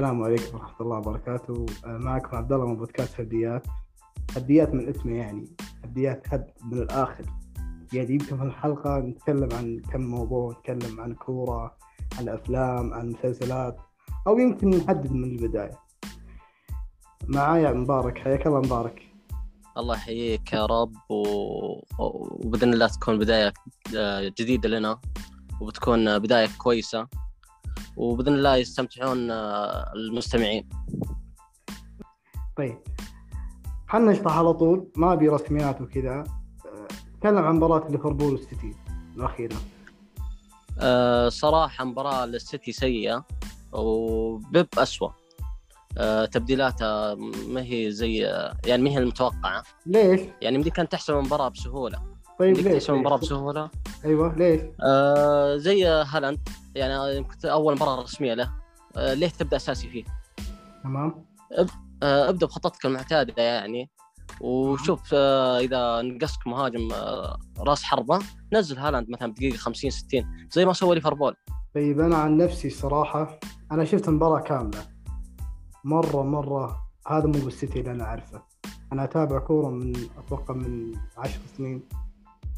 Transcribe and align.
السلام 0.00 0.22
عليكم 0.22 0.56
ورحمة 0.56 0.80
الله 0.80 0.96
وبركاته. 0.96 1.66
آه، 1.84 1.98
معكم 1.98 2.36
عبد 2.36 2.52
الله 2.52 2.66
من 2.66 2.76
بودكاست 2.76 3.20
هديات. 3.20 3.66
هديات 4.36 4.74
من 4.74 4.88
اسمه 4.88 5.16
يعني 5.16 5.44
هديات 5.84 6.34
هد 6.34 6.50
من 6.64 6.78
الآخر. 6.78 7.24
يعني 7.92 8.12
يمكن 8.12 8.36
في 8.36 8.42
الحلقة 8.42 8.98
نتكلم 8.98 9.48
عن 9.52 9.82
كم 9.92 10.00
موضوع 10.00 10.52
نتكلم 10.52 11.00
عن 11.00 11.14
كورة 11.14 11.76
عن 12.18 12.28
أفلام 12.28 12.94
عن 12.94 13.10
مسلسلات 13.10 13.76
أو 14.26 14.38
يمكن 14.38 14.70
نحدد 14.70 15.12
من 15.12 15.24
البداية. 15.24 15.78
معايا 17.28 17.72
مبارك 17.72 18.18
حياك 18.18 18.46
الله 18.46 18.60
مبارك. 18.60 19.02
الله 19.78 19.94
يحييك 19.94 20.52
يا 20.52 20.66
رب 20.66 20.92
و... 21.10 21.22
وبإذن 21.98 22.72
الله 22.72 22.86
تكون 22.86 23.18
بداية 23.18 23.52
آه، 23.96 24.32
جديدة 24.38 24.68
لنا 24.68 25.00
وبتكون 25.60 26.18
بداية 26.18 26.48
كويسة. 26.58 27.19
وبإذن 28.00 28.34
الله 28.34 28.56
يستمتعون 28.56 29.30
آه، 29.30 29.92
المستمعين. 29.96 30.68
طيب. 32.56 32.78
خلنا 33.88 34.12
نشطح 34.12 34.36
على 34.36 34.52
طول. 34.52 34.88
ما 34.96 35.12
أبي 35.12 35.28
رسميات 35.28 35.80
وكذا. 35.80 36.10
آه، 36.10 36.88
نتكلم 37.16 37.38
عن 37.38 37.56
مباراة 37.56 37.88
ليفربول 37.90 38.32
والسيتي 38.32 38.74
الأخيرة. 39.16 39.56
أه 40.78 41.28
صراحة 41.28 41.84
مباراة 41.84 42.26
للسيتي 42.26 42.72
سيئة 42.72 43.24
وبيب 43.72 44.68
أسوأ. 44.78 45.10
أه 45.98 46.24
تبديلاتها 46.24 47.14
ما 47.48 47.62
هي 47.62 47.90
زي 47.90 48.16
يعني 48.66 48.82
ما 48.82 48.90
هي 48.90 48.98
المتوقعة. 48.98 49.62
ليش؟ 49.86 50.20
يعني 50.42 50.58
مدي 50.58 50.70
كانت 50.70 50.92
تحسم 50.92 51.18
المباراة 51.18 51.48
بسهولة. 51.48 52.09
طيب 52.40 52.56
ليش؟ 52.56 52.90
ليش؟ 52.90 53.20
بسهولة. 53.20 53.70
أيوه 54.04 54.34
ليش؟ 54.34 54.60
أه 54.82 55.56
زي 55.56 55.86
هالاند. 55.86 56.48
يعني 56.74 57.16
يمكن 57.16 57.48
أول 57.48 57.74
مباراة 57.74 58.02
رسمية 58.02 58.34
له. 58.34 58.50
أه 58.96 59.14
ليه 59.14 59.28
تبدأ 59.28 59.56
أساسي 59.56 59.88
فيه؟ 59.88 60.04
تمام. 60.84 61.24
آه، 62.02 62.28
ابدأ 62.28 62.46
بخطتك 62.46 62.86
المعتادة 62.86 63.42
يعني. 63.42 63.90
وشوف 64.40 65.00
آه، 65.14 65.58
إذا 65.58 66.02
نقصك 66.02 66.46
مهاجم 66.46 66.92
آه، 66.92 67.38
رأس 67.58 67.82
حربة 67.82 68.18
نزل 68.52 68.78
هالاند 68.78 69.10
مثلا 69.10 69.32
بدقيقة 69.32 69.56
50 69.56 69.90
60 69.90 70.48
زي 70.52 70.64
ما 70.64 70.72
سوى 70.72 70.94
ليفربول. 70.94 71.36
طيب 71.74 72.00
أنا 72.00 72.16
عن 72.16 72.36
نفسي 72.36 72.68
الصراحه 72.68 73.40
أنا 73.72 73.84
شفت 73.84 74.08
المباراه 74.08 74.40
كاملة. 74.40 74.86
مرة 75.84 76.22
مرة. 76.22 76.76
هذا 77.06 77.26
مو 77.26 77.44
بالسيتي 77.44 77.80
اللي 77.80 77.90
أنا 77.90 78.04
أعرفه. 78.04 78.42
أنا 78.92 79.04
أتابع 79.04 79.38
كورة 79.38 79.70
من 79.70 79.92
أتوقع 80.18 80.54
من 80.54 80.94
عشر 81.16 81.40
سنين. 81.56 81.82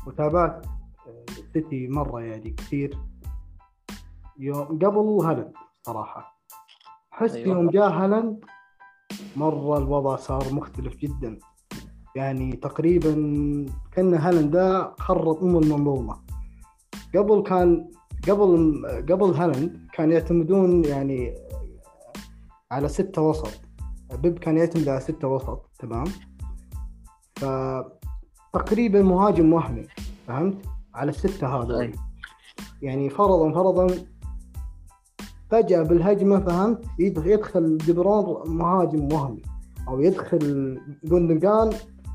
وتابعت 0.06 0.66
آه، 1.06 1.24
السيتي 1.38 1.88
مرة 1.88 2.20
يعني 2.20 2.50
كثير. 2.50 2.98
يوم 4.38 4.64
قبل 4.64 5.26
هالاند 5.26 5.52
صراحة. 5.82 6.38
حس 7.10 7.34
أيوة. 7.34 7.56
يوم 7.56 7.70
جاء 7.70 7.90
هالاند 7.90 8.44
مرة 9.36 9.78
الوضع 9.78 10.16
صار 10.16 10.54
مختلف 10.54 10.96
جدا. 10.96 11.38
يعني 12.16 12.52
تقريبا 12.52 13.12
كأن 13.92 14.14
هالاند 14.14 14.50
ده 14.50 14.94
خرب 14.98 15.44
ام 15.44 15.56
المنظومه 15.56 16.22
قبل 17.14 17.42
كان 17.42 17.90
قبل 18.28 18.82
قبل 19.10 19.34
هالاند 19.34 19.88
كان 19.92 20.12
يعتمدون 20.12 20.84
يعني 20.84 21.34
على 22.70 22.88
ستة 22.88 23.22
وسط. 23.22 23.60
بيب 24.12 24.38
كان 24.38 24.56
يعتمد 24.56 24.88
على 24.88 25.00
ستة 25.00 25.28
وسط 25.28 25.70
تمام؟ 25.78 26.04
فتقريبا 28.52 29.02
مهاجم 29.02 29.52
وهمي 29.52 29.86
فهمت؟ 30.26 30.56
على 30.94 31.10
الستة 31.10 31.46
هذا. 31.46 31.90
يعني 32.82 33.10
فرضا 33.10 33.52
فرضا 33.52 33.86
فجأة 35.50 35.82
بالهجمة 35.82 36.40
فهمت؟ 36.40 36.84
يدخل, 36.98 37.78
دبرون 37.78 38.56
مهاجم 38.56 39.12
وهمي 39.12 39.42
أو 39.88 40.00
يدخل 40.00 40.78
جوندوجان 41.04 41.70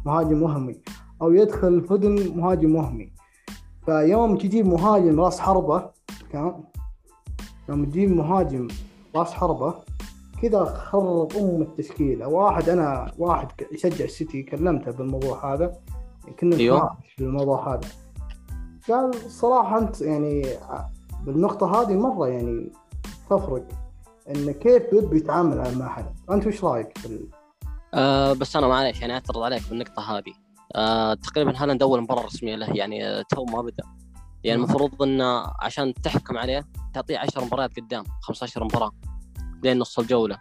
مهاجم 0.05 0.43
وهمي 0.43 0.81
أو 1.21 1.31
يدخل 1.31 1.81
فودن 1.81 2.37
مهاجم 2.37 2.75
وهمي. 2.75 3.11
فيوم 3.85 4.37
تجيب 4.37 4.67
مهاجم 4.67 5.19
راس 5.19 5.39
حربة 5.39 5.89
كان 6.31 6.63
يوم 7.69 7.85
تجيب 7.85 8.11
مهاجم 8.11 8.67
راس 9.15 9.33
حربة 9.33 9.73
كذا 10.41 10.65
خرب 10.65 11.31
أم 11.37 11.61
التشكيلة. 11.61 12.27
واحد 12.27 12.69
أنا 12.69 13.11
واحد 13.17 13.47
يشجع 13.71 14.05
السيتي 14.05 14.43
كلمته 14.43 14.91
بالموضوع 14.91 15.53
هذا. 15.53 15.73
كنا. 16.39 16.55
نتناقش 16.55 17.13
في 17.15 17.23
الموضوع 17.23 17.73
هذا. 17.73 17.89
قال 18.89 19.09
الصراحه 19.25 19.77
أنت 19.77 20.01
يعني 20.01 20.45
بالنقطة 21.23 21.81
هذه 21.81 21.95
مرة 21.95 22.27
يعني 22.27 22.71
تفرق 23.29 23.67
إن 24.29 24.51
كيف 24.51 24.83
بيب 24.91 25.13
يتعامل 25.13 25.77
مع 25.77 25.89
حدا 25.89 26.13
أنت 26.31 26.47
وش 26.47 26.63
رأيك 26.63 26.97
في 26.97 27.05
ال... 27.05 27.27
آه 27.93 28.33
بس 28.33 28.55
أنا 28.55 28.67
معلش 28.67 29.01
يعني 29.01 29.13
أعترض 29.13 29.41
عليك 29.41 29.69
بالنقطة 29.69 30.17
هذه. 30.17 30.33
آه 30.75 31.13
تقريبا 31.13 31.63
هالاند 31.63 31.83
أول 31.83 32.01
مباراة 32.01 32.25
رسمية 32.25 32.55
له 32.55 32.69
يعني 32.69 33.23
تو 33.23 33.45
ما 33.45 33.61
بدأ. 33.61 33.83
يعني. 34.43 34.57
المفروض 34.57 35.01
إنه 35.01 35.43
عشان 35.61 35.93
تحكم 35.93 36.37
عليه 36.37 36.65
تعطيه 36.93 37.17
10 37.17 37.45
مباريات 37.45 37.79
قدام 37.79 38.03
15 38.21 38.63
مباراة 38.63 38.91
لين 39.63 39.79
نص 39.79 39.99
الجولة. 39.99 40.37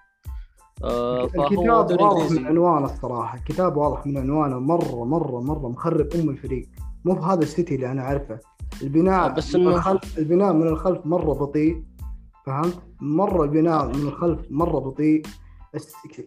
الكتاب 0.85 1.87
دوري 1.87 2.05
واضح 2.05 2.31
من 2.31 2.47
عنوانه 2.47 2.85
الصراحة. 2.85 3.39
الكتاب 3.39 3.77
واضح 3.77 4.07
من 4.07 4.19
عنوانه 4.19 4.59
مرة 4.59 5.05
مرة 5.05 5.41
مرة 5.41 5.69
مخرب 5.69 6.09
أم 6.15 6.31
الفريق. 6.31 6.69
مو 7.05 7.15
بهذا 7.15 7.43
السيتي 7.43 7.75
اللي 7.75 7.91
أنا 7.91 8.03
أعرفه. 8.03 8.39
البناء 8.83 9.33
بس 9.35 9.55
من 9.55 9.65
إنه- 9.65 9.75
الخلف 9.77 10.19
البناء 10.19 10.53
من 10.53 10.69
الخلف 10.69 11.07
مرة 11.07 11.33
بطيء 11.33 11.83
فهمت؟ 12.47 12.79
مرة 13.01 13.45
البناء 13.45 13.87
من 13.87 13.95
الخلف 14.09 14.41
مرة 14.51 14.79
بطيء. 14.79 15.23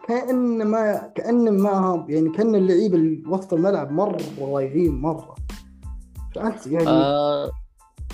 كأن 0.07 0.67
ما 0.67 1.11
كأن 1.15 1.57
ما 1.61 2.05
يعني 2.09 2.29
كأن 2.29 2.55
اللعيبه 2.55 3.29
وسط 3.29 3.53
الملعب 3.53 3.91
مرة 3.91 4.17
ضايعين 4.39 5.01
مرة. 5.01 5.35
فأنت 6.35 6.67
يعني 6.67 6.87
آه 6.89 7.51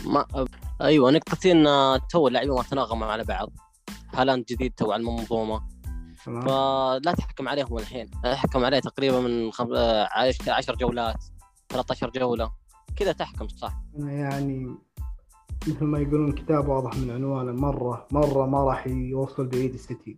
ما 0.05 0.25
آه، 0.35 0.45
أيوه 0.81 1.11
نقطتين 1.11 1.67
آه، 1.67 1.97
تو 1.97 2.27
اللعيبة 2.27 2.55
ما 2.55 2.63
تناغموا 2.63 3.07
على 3.07 3.23
بعض. 3.23 3.49
هالاند 4.13 4.45
جديد 4.45 4.73
تو 4.77 4.91
على 4.91 4.99
المنظومة. 5.01 5.61
فلا 6.25 7.13
تحكم 7.17 7.47
عليه 7.47 7.65
من 7.71 7.79
الحين 7.79 8.09
احكم 8.25 8.65
عليه 8.65 8.79
تقريبا 8.79 9.19
من 9.19 9.51
خم... 9.51 9.73
10 9.73 10.75
جولات 10.75 11.23
13 11.69 12.09
جولة. 12.09 12.51
كذا 12.95 13.11
تحكم 13.11 13.47
صح؟ 13.47 13.81
أنا 13.99 14.11
يعني 14.11 14.75
مثل 15.67 15.85
ما 15.85 15.99
يقولون 15.99 16.31
كتاب 16.31 16.67
واضح 16.67 16.97
من 16.97 17.11
عنوانه 17.11 17.51
مرة 17.51 18.07
مرة 18.11 18.45
ما 18.45 18.63
راح 18.63 18.87
يوصل 18.87 19.47
بعيد 19.47 19.73
السيتي. 19.73 20.17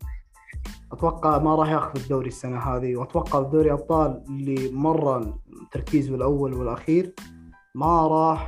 أتوقع 0.91 1.37
ما 1.37 1.55
راح 1.55 1.69
ياخذ 1.69 1.99
الدوري 1.99 2.27
السنة 2.27 2.59
هذه 2.59 2.95
وأتوقع 2.95 3.41
دوري 3.41 3.71
أبطال 3.71 4.23
اللي 4.29 4.71
مرة 4.71 5.39
تركيزه 5.71 6.15
الأول 6.15 6.53
والأخير 6.53 7.13
ما 7.75 8.07
راح 8.07 8.47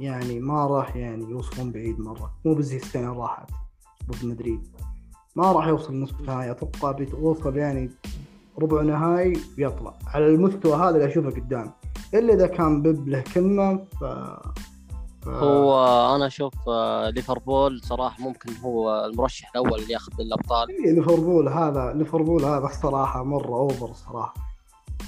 يعني 0.00 0.40
ما 0.40 0.66
راح 0.66 0.96
يعني 0.96 1.24
يوصلون 1.30 1.72
بعيد 1.72 2.00
مرة. 2.00 2.34
مو 2.44 2.54
بزي 2.54 2.80
اللي 2.94 3.06
راحت 3.06 3.50
ضد 4.10 4.24
مدريد. 4.24 4.68
ما 5.36 5.52
راح 5.52 5.66
يوصل 5.66 6.00
نصف 6.00 6.20
نهائي. 6.20 6.50
أتوقع 6.50 6.90
بيوصل 6.90 7.56
يعني 7.56 7.90
ربع 8.58 8.82
نهائي 8.82 9.32
بيطلع 9.56 9.94
على 10.06 10.26
المستوى 10.26 10.74
هذا 10.74 10.88
اللي 10.88 11.06
أشوفه 11.06 11.30
قدام. 11.30 11.72
إلا 12.14 12.34
إذا 12.34 12.46
كان 12.46 12.82
بيب 12.82 13.08
له 13.08 13.24
كلمة 13.34 13.84
ف... 14.00 14.04
ف... 15.24 15.28
هو 15.28 15.86
أنا 16.16 16.26
أشوف 16.26 16.54
آه، 16.68 17.10
ليفربول 17.10 17.80
صراحة 17.80 18.22
ممكن 18.22 18.52
هو 18.56 19.04
المرشح 19.04 19.50
الأول 19.50 19.80
اللي 19.80 19.92
ياخذ 19.92 20.12
الأبطال. 20.20 20.68
إيه، 20.70 20.92
ليفربول 20.92 21.48
هذا 21.48 21.92
ليفربول 21.96 22.44
هذا 22.44 22.66
الصراحة 22.66 23.24
مرة 23.24 23.54
أوفر 23.54 23.90
الصراحة. 23.90 24.34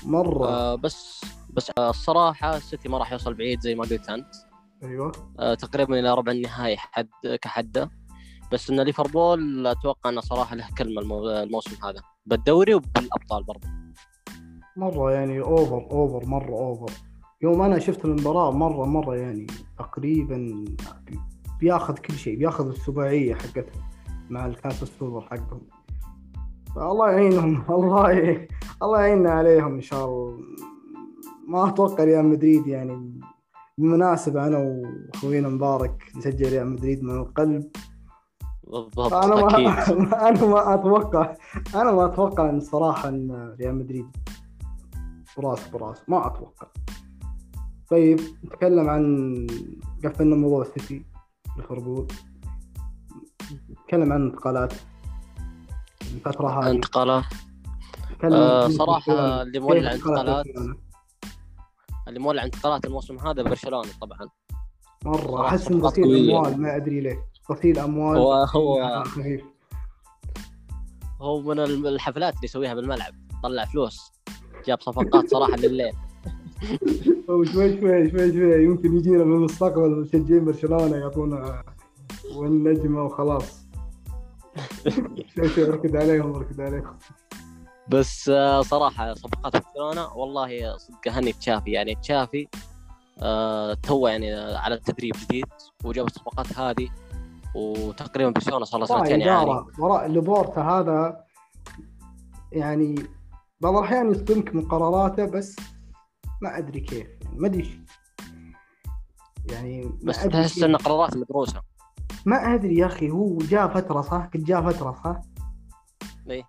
مرة. 0.04 0.48
آه 0.48 0.74
بس 0.74 1.20
بس 1.50 1.70
آه، 1.78 1.90
الصراحة 1.90 2.56
السيتي 2.56 2.88
ما 2.88 2.98
راح 2.98 3.12
يوصل 3.12 3.34
بعيد 3.34 3.60
زي 3.60 3.74
ما 3.74 3.84
قلت 3.84 4.08
أنت. 4.08 4.34
أيوه. 4.82 5.12
آه 5.38 5.54
تقريبا 5.54 5.98
إلى 5.98 6.14
ربع 6.14 6.32
النهائي 6.32 6.76
حد 6.76 7.08
كحدة. 7.42 7.90
بس 8.52 8.70
إن 8.70 8.80
ليفربول 8.80 9.66
أتوقع 9.66 10.10
إنه 10.10 10.20
صراحة 10.20 10.56
له 10.56 10.66
كلمة 10.78 11.00
المو- 11.02 11.28
الموسم 11.30 11.84
هذا 11.86 12.00
بالدوري 12.26 12.74
وبالأبطال 12.74 13.44
برضه 13.44 13.68
مرة 14.76 15.12
يعني 15.12 15.40
أوفر 15.40 15.88
أوفر 15.90 16.26
مرة 16.26 16.50
أوفر 16.54 16.92
يوم 17.42 17.62
أنا 17.62 17.78
شفت 17.78 18.04
المباراة 18.04 18.50
مرة 18.50 18.84
مرة 18.86 19.16
يعني 19.16 19.46
تقريبا 19.78 20.64
بياخذ 21.60 21.94
كل 21.94 22.14
شيء 22.14 22.38
بياخذ 22.38 22.68
السباعية 22.68 23.34
حقتهم 23.34 23.82
مع 24.30 24.46
الكاس 24.46 24.82
السوبر 24.82 25.20
حقهم. 25.20 25.60
الله 26.76 27.10
يعينهم 27.10 27.64
الله 27.76 28.12
ي... 28.12 28.48
الله 28.82 29.00
يعيننا 29.00 29.30
عليهم 29.30 29.74
إن 29.74 29.80
شاء 29.80 30.04
الله. 30.04 30.38
ما 31.48 31.68
أتوقع 31.68 32.04
ريال 32.04 32.24
مدريد 32.24 32.66
يعني 32.66 33.20
بالمناسبة 33.78 34.46
أنا 34.46 34.58
وأخوينا 34.58 35.48
مبارك 35.48 36.02
نشجع 36.16 36.48
ريال 36.48 36.66
مدريد 36.66 37.02
من 37.02 37.16
القلب. 37.16 37.70
بالضبط 38.72 39.12
أنا 39.12 39.34
ما 39.44 40.28
أنا 40.28 40.46
ما 40.46 40.74
أتوقع 40.74 41.34
أنا 41.74 41.92
ما 41.92 42.04
أتوقع 42.06 42.50
إن 42.50 42.60
صراحة 42.60 43.08
إن 43.08 43.56
ريال 43.60 43.74
مدريد 43.74 44.06
براس 45.36 45.68
براس. 45.68 46.08
ما 46.08 46.26
أتوقع. 46.26 46.66
طيب 47.90 48.20
نتكلم 48.44 48.90
عن 48.90 49.46
قفلنا 50.04 50.36
موضوع 50.36 50.62
السيتي 50.62 51.04
ليفربول. 51.56 52.08
نتكلم 53.70 54.12
عن 54.12 54.22
الانتقالات 54.22 54.72
الفترة 56.02 56.48
هذه. 56.48 56.70
انتقالات. 56.70 57.24
آه، 58.24 58.68
صراحة 58.68 59.12
برشلونة. 59.12 59.42
اللي 59.42 59.60
مولع 59.60 59.92
انتقالات 59.92 60.18
انتقالات. 60.18 60.46
برشلونة؟ 60.46 60.76
اللي 62.08 62.20
مولع 62.20 62.44
انتقالات 62.44 62.84
الموسم 62.84 63.18
هذا 63.18 63.42
برشلونة 63.42 63.88
طبعا. 64.00 64.28
مرة 65.04 65.16
صراحة 65.26 65.48
أحس 65.48 65.70
إنه. 65.70 65.92
اموال 65.98 66.60
ما 66.60 66.76
أدري 66.76 67.00
ليه. 67.00 67.31
غسيل 67.50 67.78
اموال 67.78 68.18
هو 68.18 68.32
هو 68.32 69.04
خفيف 69.04 69.42
هو 71.20 71.40
من 71.40 71.60
الحفلات 71.60 72.34
اللي 72.34 72.44
يسويها 72.44 72.74
بالملعب 72.74 73.14
طلع 73.42 73.64
فلوس 73.64 74.12
جاب 74.66 74.80
صفقات 74.80 75.30
صراحة 75.30 75.56
لليل. 75.56 75.92
وشوي 77.28 77.80
شوي 77.80 78.10
شوي 78.10 78.32
شوي 78.32 78.64
يمكن 78.64 78.96
يجينا 78.96 79.24
من 79.24 79.36
المستقبل 79.36 79.90
مشجعين 79.90 80.44
برشلونة 80.44 80.96
يعطونا 80.96 81.64
والنجمة 82.34 83.02
وخلاص. 83.02 83.66
شوي 85.36 85.48
شوي 85.48 85.68
اركد 85.68 85.96
عليهم 85.96 86.34
اركد 86.34 86.60
عليهم. 86.60 86.98
بس 87.88 88.28
آه، 88.28 88.62
صراحة 88.62 89.14
صفقات 89.14 89.52
برشلونة 89.52 90.16
والله 90.16 90.76
صدق 90.76 91.08
هني 91.08 91.32
تشافي. 91.32 91.70
يعني 91.70 91.94
تشافي 91.94 92.48
آه 93.22 93.74
تو 93.74 94.06
يعني 94.06 94.34
على 94.34 94.74
التدريب 94.74 95.14
جديد 95.24 95.46
وجاب 95.84 96.06
الصفقات 96.06 96.58
هذه 96.58 96.88
وتقريبا 97.54 98.30
برشلونه 98.30 98.64
صار 98.64 98.80
له 98.80 98.86
سنتين 98.86 99.22
إدارة 99.22 99.66
وراء 99.78 100.06
لابورتا 100.06 100.60
هذا 100.60 101.24
يعني 102.52 102.94
بعض 103.60 103.76
الأحيان 103.76 104.10
يصدمك 104.10 104.54
من 104.54 104.68
قراراته 104.68 105.24
بس 105.24 105.56
ما 106.42 106.58
أدري 106.58 106.80
كيف 106.80 107.06
يعني 107.22 107.38
ما 107.38 107.46
أدري 107.46 107.84
يعني 109.50 109.90
بس 110.04 110.22
تحس. 110.22 110.62
إن 110.62 110.76
قرارات 110.76 111.16
مدروسة 111.16 111.62
ما 112.26 112.54
أدري 112.54 112.76
يا 112.76 112.86
أخي 112.86 113.10
هو 113.10 113.38
جاء 113.38 113.68
فترة 113.68 114.00
صح؟ 114.00 114.28
قد 114.34 114.44
جاء 114.44 114.62
فترة 114.70 114.92
صح؟ 115.04 115.20
إيه. 116.30 116.42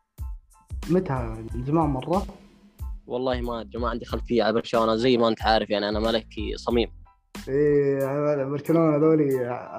متى 0.90 1.14
من 1.54 1.66
زمان 1.66 1.90
مرة؟ 1.90 2.26
والله 3.08 3.42
ما 3.42 3.62
أدري 3.62 3.80
ما 3.80 3.90
عندي 3.90 4.06
خلفية 4.06 4.44
على 4.44 4.54
برشلونة 4.54 4.96
زي 4.96 5.18
ما 5.18 5.28
أنت 5.28 5.42
عارف 5.42 5.70
يعني 5.70 5.90
أنا 5.90 6.00
ملكي 6.00 6.58
صميم 6.58 7.03
إيه 7.50 8.44
برشلونة 8.46 8.96
هذولي 8.96 9.30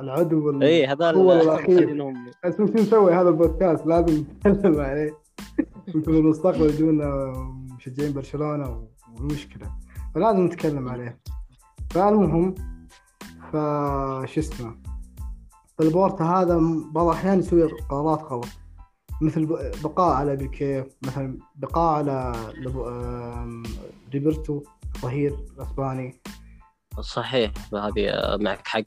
العدو 0.01 0.47
وال- 0.47 0.63
اي 0.63 0.87
هذا 0.87 1.11
هو 1.13 1.33
الأخير. 1.33 1.83
مخلينهم- 1.85 2.31
بس 2.45 2.57
شو 2.57 2.63
نسوي 2.65 3.15
هذا 3.15 3.29
البودكاست 3.29 3.87
لازم 3.87 4.25
نتكلم 4.47 4.81
عليه. 4.81 5.19
يمكن 5.89 6.03
في 6.03 6.09
المستقبل 6.19 6.67
يجونا 6.71 7.33
مشجعين 7.77 8.13
برشلونة 8.13 8.85
والمشكلة 9.17 9.71
فلازم 10.15 10.45
نتكلم 10.45 10.89
عليه. 10.89 11.19
فالمهم 11.91 12.55
فش 13.53 14.39
اسمه 14.39 14.77
فالبورتا 15.79 16.25
هذا 16.25 16.61
بعض 16.93 17.07
الأحيان 17.07 17.39
يسوي 17.39 17.63
قرارات 17.63 18.23
غلط. 18.23 18.47
مثل 19.23 19.47
بقاء 19.85 20.15
على 20.17 20.37
بيكي 20.37 20.85
مثلا 21.07 21.39
بقاء 21.57 21.95
على 21.99 22.33
ريبرتو 24.15 24.63
ظهير 25.03 25.37
الاسباني 25.57 26.15
صحيح 27.01 27.53
هذه 27.75 28.09
آه، 28.09 28.37
معك 28.37 28.69
حق. 28.69 28.83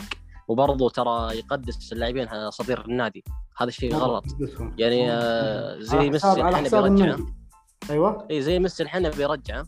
وبرضه 0.47 0.89
ترى 0.89 1.37
يقدس 1.37 1.93
اللاعبين 1.93 2.49
صدير 2.49 2.85
النادي. 2.85 3.23
هذا 3.57 3.69
الشيء 3.69 3.95
غلط. 3.95 4.25
يعني 4.77 5.11
آه، 5.11 5.79
زي 5.79 6.09
ميسي 6.09 6.31
الحين 6.31 6.69
بيرجعه. 6.69 7.17
أيوه. 7.89 8.27
إي 8.31 8.41
زي 8.41 8.59
ميسي 8.59 8.83
الحين 8.83 9.09
بيرجعه 9.09 9.65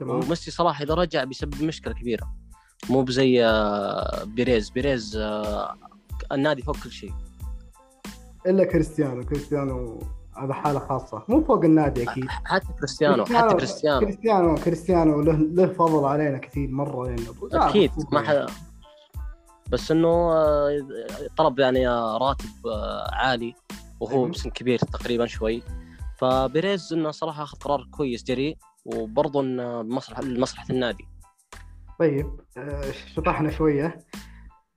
وميسي 0.00 0.50
صراحة 0.50 0.84
إذا 0.84 0.94
رجع 0.94 1.24
بيسبب 1.24 1.62
مشكلة 1.62 1.94
كبيرة. 1.94 2.34
مو 2.90 3.02
بزي 3.02 3.44
آه، 3.44 4.24
بيريز. 4.24 4.70
بيريز 4.70 5.18
النادي 6.32 6.62
فوق 6.62 6.76
كل 6.84 6.90
شيء. 6.90 7.12
إلا 8.46 8.64
كريستيانو. 8.64 9.24
كريستيانو 9.24 10.00
هذا 10.38 10.52
حالة 10.52 10.78
خاصة. 10.78 11.22
مو 11.28 11.44
فوق 11.44 11.64
النادي 11.64 12.02
أكيد. 12.10 12.28
حتى 12.28 12.66
كريستيانو 12.78 13.24
حتى 13.24 13.54
كريستيانو 13.54 14.00
كريستيانو. 14.00 14.54
كريستيانو 14.54 15.20
له 15.20 15.32
له 15.32 15.66
فضل 15.66 16.04
علينا 16.04 16.38
كثير 16.38 16.68
مرة 16.68 17.16
لا، 17.52 17.68
أكيد 17.68 17.90
ما 18.12 18.20
يعني. 18.22 18.46
حد 18.46 18.52
بس 19.70 19.90
إنه 19.90 20.08
آه، 20.08 20.86
طلب 21.36 21.58
يعني 21.58 21.88
راتب 21.88 22.66
آه، 22.66 23.14
عالي 23.14 23.54
وهو. 24.00 24.26
بسن 24.26 24.50
كبير 24.50 24.78
تقريبا 24.78 25.26
شوي. 25.26 25.62
فبيريز 26.18 26.92
إنه 26.92 27.10
صراحة 27.10 27.42
أخذ 27.42 27.58
قرار 27.58 27.88
كويس 27.90 28.24
جريء 28.24 28.56
وبرضه 28.84 29.40
إنه 29.40 29.82
مصلحه 29.82 30.22
لمصلحة 30.22 30.66
النادي. 30.70 31.08
طيب 31.98 32.40
آه، 32.56 32.90
شطحنا 33.14 33.50
شوية. 33.50 33.98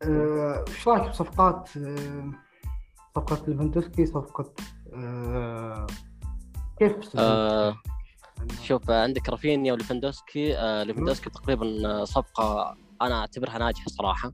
إيش 0.04 0.88
رايك 0.88 1.10
بصفقات 1.10 1.70
صفقة 3.16 3.46
ليفاندوسكي 3.48 4.06
صفقة 4.06 4.54
آه، 4.94 5.88
كيف 6.80 6.96
آه، 7.16 7.76
شوف 8.64 8.90
عندك 8.90 9.30
رافينيا 9.30 9.74
وليفاندوسكي 9.74 10.58
آه، 10.58 10.84
ليفاندوسكي 10.84 11.30
تقريبا 11.30 12.06
صفقة 12.06 12.78
أنا 13.02 13.20
أعتبرها 13.20 13.58
ناجحة 13.58 13.86
صراحة. 13.88 14.32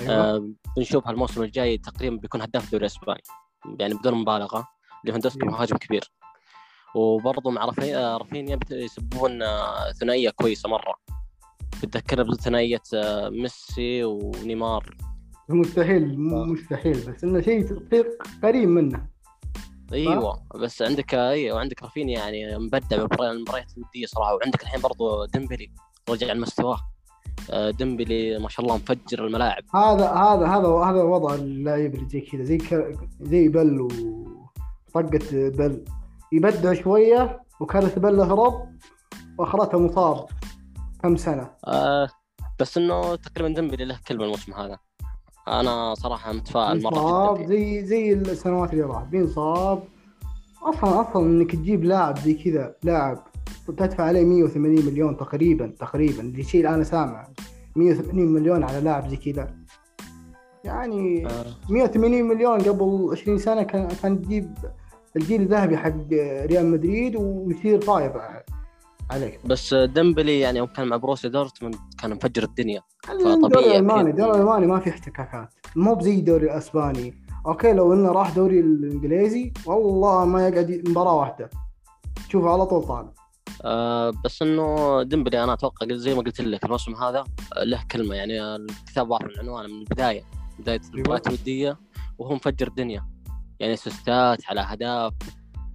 أيوة. 0.00 0.12
آه، 0.12 0.50
بنشوفها 0.76 1.12
الموسم 1.12 1.42
الجاي 1.42 1.78
تقريبا 1.78 2.16
بيكون 2.16 2.42
هداف 2.42 2.64
الدوري 2.64 2.80
الإسباني 2.80 3.22
يعني 3.78 3.94
بدون 3.94 4.14
مبالغة. 4.14 4.68
ليفاندوسكي 5.04 5.42
أيوة. 5.42 5.54
مهاجم 5.54 5.76
كبير. 5.76 6.12
وبرضه 6.94 7.50
مع 7.50 7.70
آه، 7.82 8.16
رافينيا 8.16 8.58
يسوون 8.70 9.42
آه، 9.42 9.92
ثنائية 9.92 10.30
كويسة 10.30 10.68
مرة. 10.68 10.94
بتذكرنا 11.82 12.22
بثنائيه 12.22 12.82
آه، 12.94 13.28
ميسي 13.28 14.04
ونيمار. 14.04 14.96
مستحيل. 15.48 16.20
مستحيل 16.20 17.12
بس 17.12 17.24
إنه 17.24 17.40
شيء 17.40 17.66
قريب 18.42 18.68
منه. 18.68 19.06
أيوه 19.92 20.42
بس 20.54 20.82
عندك 20.82 21.14
أيوه 21.14 21.60
عندك 21.60 21.82
رافينيا 21.82 22.18
يعني 22.18 22.58
مبدع 22.58 22.96
بالمباريات 22.96 23.36
المباريات 23.36 23.72
الودية 23.76 24.06
صراحة. 24.06 24.34
وعندك 24.34 24.62
الحين 24.62 24.80
برضه 24.80 25.26
ديمبلي 25.26 25.70
رجع 26.10 26.32
لمستواه. 26.32 26.78
آه، 27.50 27.70
ديمبلي 27.70 28.38
ما 28.38 28.48
شاء 28.48 28.66
الله 28.66 28.76
مفجر 28.76 29.26
الملاعب. 29.26 29.62
هذا 29.74 30.10
هذا 30.10 30.46
هذا 30.46 30.68
هذا 30.68 31.02
وضع 31.02 31.34
اللاعب 31.34 31.94
اللي 31.94 32.08
زي 32.08 32.20
كذا 32.20 32.44
زي. 32.44 32.58
زي 33.20 33.48
بل 33.48 33.80
وطقة 34.94 35.48
بل 35.48 35.84
يبدع 36.32 36.72
شوية 36.72 37.42
وكانت 37.60 37.98
بل 37.98 38.20
هرب 38.20 38.76
وأخرتها 39.38 39.78
مصاب 39.78 40.26
كم 41.02 41.16
سنة؟ 41.16 41.50
آه 41.66 42.08
بس 42.60 42.78
إنه 42.78 43.16
تقريبا 43.16 43.54
ديمبلي 43.54 43.84
له 43.84 43.98
كلمه 44.08 44.24
الموسم 44.24 44.52
هذا. 44.52 44.78
أنا 45.48 45.94
صراحة 45.94 46.32
متفائل 46.32 46.82
مرة 46.82 47.38
جدا. 47.38 47.46
زي 47.46 47.84
زي 47.84 48.12
السنوات 48.12 48.72
اللي 48.72 48.82
راحت. 48.84 49.06
بينصاب. 49.06 49.82
أصلا 50.62 51.00
أصلا 51.00 51.26
إنك 51.26 51.52
تجيب 51.52 51.84
لاعب 51.84 52.18
زي 52.18 52.34
كذا 52.34 52.74
لاعب 52.82 53.18
تدفع 53.68 54.04
عليه 54.04 54.24
180 54.24 54.86
مليون 54.86 55.16
تقريبا 55.16 55.74
تقريبا. 55.78 56.20
اللي 56.20 56.42
شيء 56.42 56.68
أنا 56.68 56.84
سامع 56.84 57.28
180 57.76 58.26
مليون 58.26 58.62
على 58.64 58.80
لاعب 58.80 59.08
زي 59.08 59.16
كذا. 59.16 59.54
يعني 60.64 61.26
آه. 61.26 61.44
180 61.70 62.24
مليون 62.24 62.60
قبل 62.60 63.08
20 63.12 63.38
سنة 63.38 63.62
كان 63.62 63.88
كان 64.02 64.22
تجيب 64.22 64.54
الجيل 65.16 65.42
الذهبي 65.42 65.76
حق 65.76 65.92
ريال 66.46 66.70
مدريد 66.70 67.16
ويصير 67.16 67.80
فايض 67.80 68.12
عليك. 69.10 69.46
بس 69.46 69.74
ديمبلي 69.74 70.40
يعني 70.40 70.58
يوم 70.58 70.68
كان 70.68 70.88
مع 70.88 70.96
بروسيا 70.96 71.30
دورتموند 71.30 71.76
كان 71.98 72.10
مفجر 72.10 72.42
الدنيا. 72.42 72.82
فطبيعي 73.04 73.70
الالماني 73.70 74.00
أكيد. 74.00 74.08
الدوري 74.08 74.36
الالماني 74.36 74.66
ما 74.66 74.80
في 74.80 74.90
احتكاكات. 74.90 75.54
مو 75.76 75.94
بزي 75.94 76.14
الدوري 76.14 76.46
الأسباني. 76.46 77.26
أوكي 77.46 77.72
لو 77.72 77.92
إنه 77.92 78.12
راح 78.12 78.30
دوري 78.30 78.60
الإنجليزي 78.60 79.52
والله 79.66 80.24
ما 80.24 80.48
يقعد 80.48 80.82
مباراة 80.88 81.14
واحدة. 81.14 81.50
تشوفه 82.28 82.50
على 82.50 82.66
طول 82.66 82.82
طالع. 82.82 83.12
آه 83.64 84.12
بس 84.24 84.42
إنه 84.42 85.02
ديمبلي 85.02 85.44
أنا 85.44 85.52
أتوقع 85.52 85.86
زي 85.90 86.14
ما 86.14 86.20
قلت 86.20 86.40
لك 86.40 86.64
الموسم 86.64 86.94
هذا 86.94 87.24
له 87.62 87.84
كلمة. 87.90 88.14
يعني 88.14 88.56
الكتاب 88.56 89.10
واضح 89.10 89.24
من 89.24 89.38
عنوانه 89.38 89.68
من 89.68 89.80
البداية. 89.80 90.24
بداية 90.58 90.80
المباريات 90.94 91.26
الودية 91.26 91.78
وهو 92.18 92.34
مفجر 92.34 92.68
الدنيا. 92.68 93.08
يعني 93.60 93.74
أسيستات 93.74 94.46
على 94.48 94.60
أهداف 94.60 95.12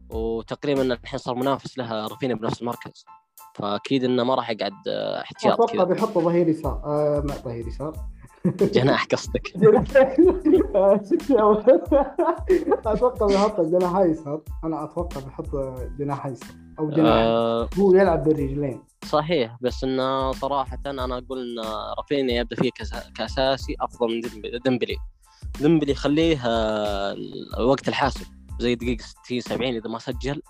وتقريبا 0.10 0.82
الحين 0.82 1.20
صار 1.20 1.36
منافس 1.36 1.78
له 1.78 2.08
رافينيا 2.08 2.36
بنفس 2.36 2.62
المركز. 2.62 3.06
فأكيد 3.54 4.04
إنه 4.04 4.24
ما 4.24 4.36
راح 4.36 4.50
يقعد 4.50 4.72
آه، 4.88 5.22
احتياط 5.22 5.62
أتوقع 5.62 5.84
بيحطه 5.84 6.22
ظهير 6.22 6.48
يسار. 6.48 6.82
آه 6.86 7.24
ما 7.26 7.34
ظهير 7.34 7.68
يسار. 7.68 7.94
جناح 8.76 9.06
قصدك. 9.06 9.54
أتوقع 12.86 13.28
بيحط 13.28 13.62
جناح 13.62 13.96
ايسر 13.96 14.42
أنا 14.64 14.84
أتوقع 14.84 15.22
بيحط 15.22 15.50
جناح 16.00 16.26
ايسر 16.26 16.46
أو 16.80 16.90
جناح 16.90 17.14
آه 17.14 17.70
هو 17.80 17.96
يلعب 17.96 18.24
بالرجلين. 18.24 18.84
صحيح 19.06 19.58
بس 19.62 19.84
إنه 19.84 20.32
صراحة 20.32 20.78
أنا 20.86 21.18
أقول 21.18 21.40
إن 21.40 21.64
رافينيا 21.98 22.40
يبدأ 22.42 22.56
فيه 22.56 22.70
كأساسي 23.16 23.76
أفضل 23.82 24.08
من 24.16 24.22
ديمبلي 24.22 24.60
ديمبلي. 24.60 24.96
ديمبلي 25.62 25.94
خليه 25.94 26.38
آه، 26.46 27.16
الوقت 27.58 27.88
الحاسم. 27.88 28.26
زي 28.62 28.76
دقيقة 28.76 29.04
60 29.04 29.40
70 29.40 29.74
إذا 29.76 29.90
ما 29.90 30.00
سجل 30.00 30.42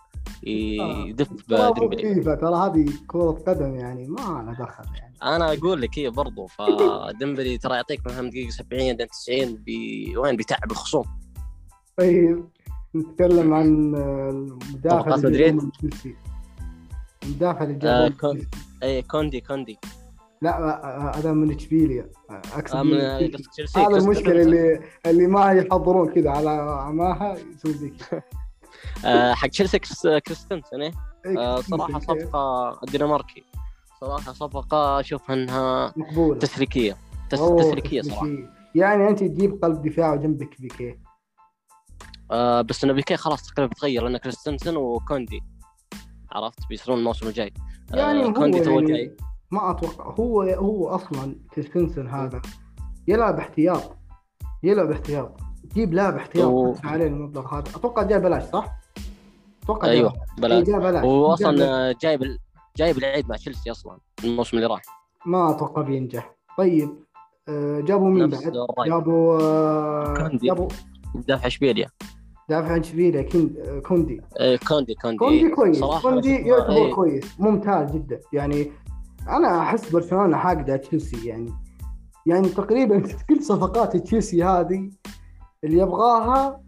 يدف 0.44 1.28
ترى 1.50 1.72
بديمبلي 1.72 2.14
فيفا 2.14 2.36
ترى 2.36 2.56
هذه 2.56 2.94
كرة 3.08 3.32
قدم 3.48 3.76
يعني 3.76 4.08
ما 4.08 4.22
لها 4.22 4.54
دخل 4.54 4.84
يعني. 4.96 5.16
أنا 5.24 5.54
أقول 5.54 5.82
لك 5.82 6.00
هي 6.00 6.10
برضو 6.10 6.48
فديمبلي 6.48 7.58
ترى 7.64 7.76
يعطيك 7.76 8.06
مثلا 8.06 8.30
دقيقة 8.30 8.50
70 8.50 8.88
بعدين 8.88 9.08
90 9.08 9.56
بي... 9.56 10.18
وين؟ 10.18 10.36
بيتعب 10.36 10.72
الخصوم. 10.72 11.06
طيب 11.98 12.46
نتكلم 12.96 13.54
عن 13.54 13.96
المدافع 13.96 15.16
مدريد؟ 15.16 15.72
المدافع 17.24 17.64
اللي 17.64 17.76
آه، 17.76 17.80
جابوه 17.80 18.10
من 18.10 18.16
كون-. 18.16 18.48
اي 18.84 19.02
كوندي 19.02 19.42
كوندي. 19.42 19.80
لا 20.42 21.18
هذا 21.18 21.34
من 21.34 21.56
اشبيليا 21.56 22.10
اقصد 22.30 22.76
آه، 22.76 23.30
هذا 23.78 23.98
المشكلة. 23.98 24.42
اللي 24.42 24.80
اللي 25.06 25.28
ما 25.28 25.52
يحضرون 25.52 26.14
كذا 26.14 26.30
على 26.30 26.50
عماها 26.82 27.38
يسوي 27.56 27.74
زي 27.74 27.90
كذا. 27.90 28.22
آه، 29.06 29.34
حق 29.34 29.48
تشيلسي 29.48 29.80
كريستنسن 30.20 30.82
إيه؟ 30.82 30.92
إيه، 31.26 31.40
آه، 31.40 31.56
كذا. 31.56 31.78
صراحة 31.78 32.00
صفقة 32.00 32.80
الدنماركي 32.84 33.44
صراحة 34.02 34.34
صفقة 34.34 35.00
أشوف 35.00 35.32
إنها 35.32 35.94
مقبولة. 35.96 36.40
تسليكية. 36.40 36.98
تس... 37.30 37.40
أوه، 37.40 37.62
تسليكية 37.62 38.02
صراحة. 38.02 38.28
يعني 38.76 39.08
أنت 39.10 39.20
تجيب 39.20 39.60
قلب 39.64 39.82
دفاع 39.82 40.14
وجنبك 40.14 40.62
بيكيه 40.62 41.00
آه 42.32 42.62
بس 42.62 42.84
إنه 42.84 42.94
بيكيه 42.94 43.18
خلاص 43.18 43.48
تقريبا 43.48 43.72
بتغير 43.74 44.04
لأن 44.04 44.18
كريستنسن 44.18 44.76
وكوندي. 44.76 45.42
عرفت؟ 46.32 46.60
بيصيرون 46.70 47.00
الموسم 47.00 47.28
الجاي. 47.28 47.54
يعني 47.94 48.26
آه 48.26 48.32
كوندي 48.34 48.60
تو 48.60 48.72
يعني 48.72 48.88
جاي. 48.88 49.16
ما 49.52 49.72
أتوقع. 49.72 50.16
هو 50.20 50.42
هو 50.42 50.88
أصلا 50.88 51.36
كريستنسن 51.54 52.08
هذا 52.08 52.42
يلعب 53.08 53.40
احتياط. 53.40 53.98
يلعب 54.64 54.92
احتياط. 54.92 55.38
جيب 55.74 55.94
لاعب 55.94 56.16
احتياط 56.16 56.86
عليه 56.86 57.08
المبلغ 57.08 57.54
هذا. 57.54 57.64
أتوقع 57.76 58.04
جاي 58.04 58.20
بلاش 58.20 58.44
صح؟ 58.44 58.72
أتوقع 59.64 59.88
أيوه 59.88 60.14
بلاش. 60.38 60.52
إيه، 60.52 60.64
جاي 60.64 60.80
بلاش. 60.80 61.06
هو 61.06 61.34
أصلا 61.34 61.52
بلاش. 61.52 61.96
جايب 62.02 62.38
جايب 62.78 62.98
العيد 62.98 63.30
مع 63.30 63.36
تشيلسي 63.36 63.72
أصلا 63.72 63.98
الموسم 64.24 64.58
اللي 64.58 64.68
راح. 64.68 64.82
ما 65.26 65.52
أتوقع 65.52 65.82
بينجح. 65.82 66.36
طيب 66.58 66.90
آه، 67.50 67.80
جابوا 67.80 68.10
مين 68.10 68.28
بعد؟ 68.28 68.54
جابوا 68.88 69.42
آه، 69.42 70.14
كوندي. 70.14 70.48
جابوا 70.48 70.68
دافع 71.28 71.48
اشبيليا 71.48 71.88
دافع 72.50 72.78
كين 72.78 73.56
آه، 73.60 73.80
كوندي. 73.80 74.22
آه 74.40 74.60
كوندي 74.68 74.96
كوندي. 74.96 75.18
كوندي 75.18 75.50
كويس. 75.50 75.80
كوندي 75.80 76.36
يعتبر 76.36 76.72
إيه. 76.72 76.94
كويس. 76.94 77.40
ممتاز 77.40 77.92
جدا. 77.92 78.20
يعني 78.34 78.72
أنا 79.28 79.60
أحس 79.60 79.90
برشلونة 79.90 80.38
حاقده 80.38 80.78
تشيلسي 80.78 81.28
يعني. 81.28 81.54
يعني 82.26 82.50
تقريبا 82.50 83.04
كل 83.30 83.44
صفقات 83.44 83.98
تشيلسي 83.98 84.44
هذه 84.44 84.90
اللي 85.64 85.78
يبغاها 85.78 86.62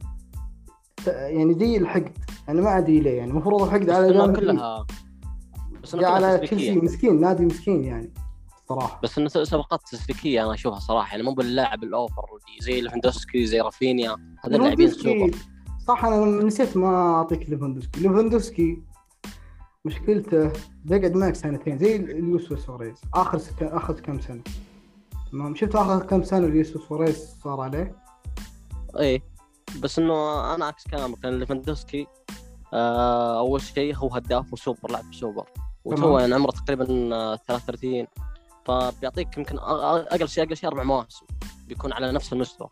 يعني 1.08 1.54
زي 1.54 1.78
الحقد. 1.78 2.18
أنا 2.50 2.62
ما 2.62 2.78
أدري 2.78 3.00
ليه 3.00 3.18
يعني. 3.18 3.32
المفروض 3.32 3.62
الحقد 3.62 3.90
على 3.90 4.28
مدريد. 4.28 4.50
كلها 4.50 4.86
بس 5.84 5.96
كلها 5.96 6.10
على 6.10 6.38
تشيلسي 6.38 6.76
مسكين 6.76 7.22
نادي 7.22 7.46
مسكين 7.46 7.84
يعني 7.84 8.14
صراحة. 8.70 9.00
بس 9.04 9.18
انه 9.18 9.28
صفقات 9.28 9.82
تسليكية 9.92 10.46
أنا 10.46 10.54
أشوفها 10.54 10.80
صراحة 10.80 11.12
يعني 11.12 11.24
مو 11.24 11.34
باللاعب 11.34 11.84
ال 11.84 11.92
over 11.92 12.26
زي 12.60 12.82
ليفاندوسكي 12.82 13.46
زي 13.46 13.62
رافينيا 13.62 14.16
هذا 14.46 14.56
اللاعبين 14.56 14.90
سوبر. 14.90 15.32
صح 15.88 16.06
أنا 16.06 16.44
نسيت 16.44 16.78
ما 16.78 17.16
أعطيك 17.16 17.50
ليفاندوسكي. 17.50 18.02
ليفاندوسكي 18.02 18.84
مشكلته 19.86 20.52
بيقعد 20.86 21.16
معك 21.16 21.36
سنتين 21.36 21.78
زي 21.78 21.96
لويس 21.96 22.60
سواريز. 22.60 23.02
آخر 23.14 23.38
سك... 23.38 23.64
اخذ 23.64 24.00
كم 24.00 24.20
سنة؟ 24.20 24.42
تمام. 25.32 25.56
شفت 25.56 25.76
آخر 25.76 26.06
كم 26.06 26.24
سنة 26.24 26.48
لويس 26.48 26.84
سواريز 26.88 27.36
صار 27.44 27.62
عليه؟ 27.62 27.96
إيه. 29.00 29.22
بس 29.80 30.00
إنه 30.00 30.14
أنا 30.56 30.66
عكس 30.66 30.88
كلامك 30.88 31.26
لأن 31.26 31.40
ليفاندوسكي 31.40 32.08
آه 32.74 33.40
أول 33.40 33.62
شيء 33.62 33.96
هو 33.96 34.08
هداف 34.08 34.54
وسوبر 34.54 34.92
لاعب 34.92 35.14
سوبر. 35.14 35.46
وتو. 35.86 36.20
يعني 36.20 36.34
عمره 36.34 36.52
تقريبا 36.52 37.16
آه، 37.16 37.36
33 37.36 38.08
فبيعطيك 38.66 39.38
يمكن 39.38 39.58
أقل 39.60 40.28
شيء 40.28 40.44
أقل 40.44 40.58
شيء 40.58 40.70
أربع 40.70 40.84
مواسم. 40.84 41.26
بيكون 41.68 41.94
على 41.94 42.12
نفس 42.12 42.34
المستوى 42.34 42.70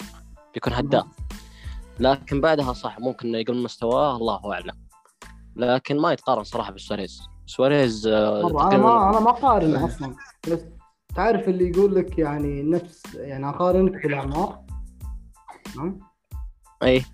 بيكون 0.53 0.73
هداف. 0.73 1.05
لكن 1.99 2.41
بعدها 2.41 2.73
صح 2.73 2.99
ممكن 2.99 3.27
إنه 3.27 3.37
يقل 3.37 3.63
مستواه 3.63 4.17
الله 4.17 4.53
أعلم. 4.53 4.90
لكن 5.55 5.99
ما 5.99 6.11
يتقارن 6.13 6.43
صراحة 6.43 6.71
بالسواريز. 6.71 7.21
سواريز 7.45 8.07
آه، 8.07 8.39
أنا 8.49 8.77
ما 8.77 9.09
أنا 9.09 9.19
ما 9.19 9.29
اقارن 9.29 9.75
أصلا. 9.75 10.15
بس 10.51 10.59
تعرف 11.15 11.49
اللي 11.49 11.69
يقول 11.69 11.95
لك 11.95 12.19
يعني 12.19 12.63
نفس 12.63 13.15
يعني 13.15 13.49
أقارنك 13.49 14.03
بالأعمار؟ 14.03 14.59
تمام 15.73 15.99
اي 16.83 17.05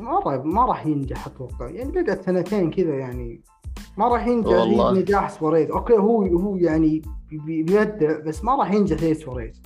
ما 0.00 0.18
راح 0.18 0.40
ما 0.44 0.64
راح 0.64 0.86
ينجح 0.86 1.26
أتوقع. 1.26 1.70
يعني 1.70 1.90
بقعد 1.92 2.20
سنتين 2.22 2.70
كذا 2.70 2.94
يعني. 2.94 3.42
ما 3.98 4.08
راح 4.08 4.26
ينجح. 4.26 4.50
نجاح 4.92 5.30
سواريز؟ 5.30 5.70
okay 5.70 5.92
هو 5.92 6.22
هو 6.22 6.56
يعني 6.56 7.02
بي- 7.30 7.62
بيبدع 7.62 8.18
بس 8.26 8.44
ما 8.44 8.54
راح 8.56 8.72
ينجح 8.72 8.96
زي 8.96 9.14
سواريز؟ 9.14 9.62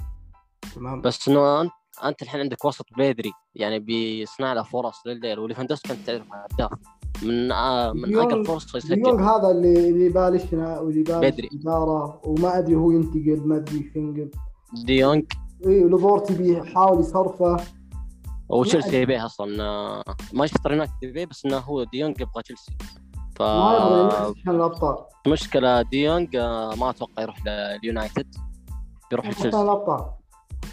تمام. 0.74 1.00
بس 1.00 1.28
إنه 1.28 1.60
انت 1.60 1.70
أنت 2.04 2.22
الحين 2.22 2.40
عندك 2.40 2.64
وسط 2.64 2.86
بدري 2.98 3.32
يعني 3.54 3.78
بيصنع 3.78 4.52
له 4.52 4.62
فرص 4.62 5.06
لليل 5.06 5.38
وليفاندوسكي 5.38 5.92
انت 5.92 6.06
تعرف 6.06 6.26
هداف 6.32 6.78
من 7.23 7.52
آه 7.52 7.92
من 7.92 8.18
أقل 8.18 8.44
فرصة 8.44 8.76
يسجل. 8.76 9.21
هذا 9.21 9.50
اللي 9.50 9.88
اللي 9.88 10.09
بالشنا 10.09 10.80
واللي 10.80 11.02
بدري. 11.02 11.50
وما 12.25 12.59
أدري 12.59 12.75
هو 12.75 12.90
ينتقل 12.90 13.42
ما 13.44 13.56
أدري 13.56 13.83
فين 13.83 14.30
ديونج 14.85 15.25
اي 15.66 15.80
لابورتا 15.80 16.34
بيحاول 16.35 17.00
يصرفه. 17.00 17.56
وتشيلسي 18.49 19.02
يبيه 19.02 19.26
أصلا 19.26 19.62
آه، 19.62 20.04
مانشستر 20.33 20.71
يونايتد 20.73 20.92
يبيه 21.02 21.25
بس 21.25 21.47
إنه 21.47 21.59
هو 21.59 21.85
ديونج 21.85 22.21
يبغى 22.21 22.42
تشيلسي. 22.42 22.73
ما 23.40 23.47
عشان 23.47 24.54
الأبطال. 24.54 24.97
ديونج 25.83 26.37
آه، 26.37 26.75
ما 26.75 26.90
أتوقع 26.90 27.23
يروح 27.23 27.47
لليونايتد 27.47 28.35
بيروح 29.11 29.26
لتشيلسي. 29.26 29.62
الأبطال. 29.62 30.06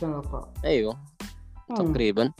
الأبطال. 0.04 0.44
أيوه. 0.66 0.98
تقريبا. 1.76 2.32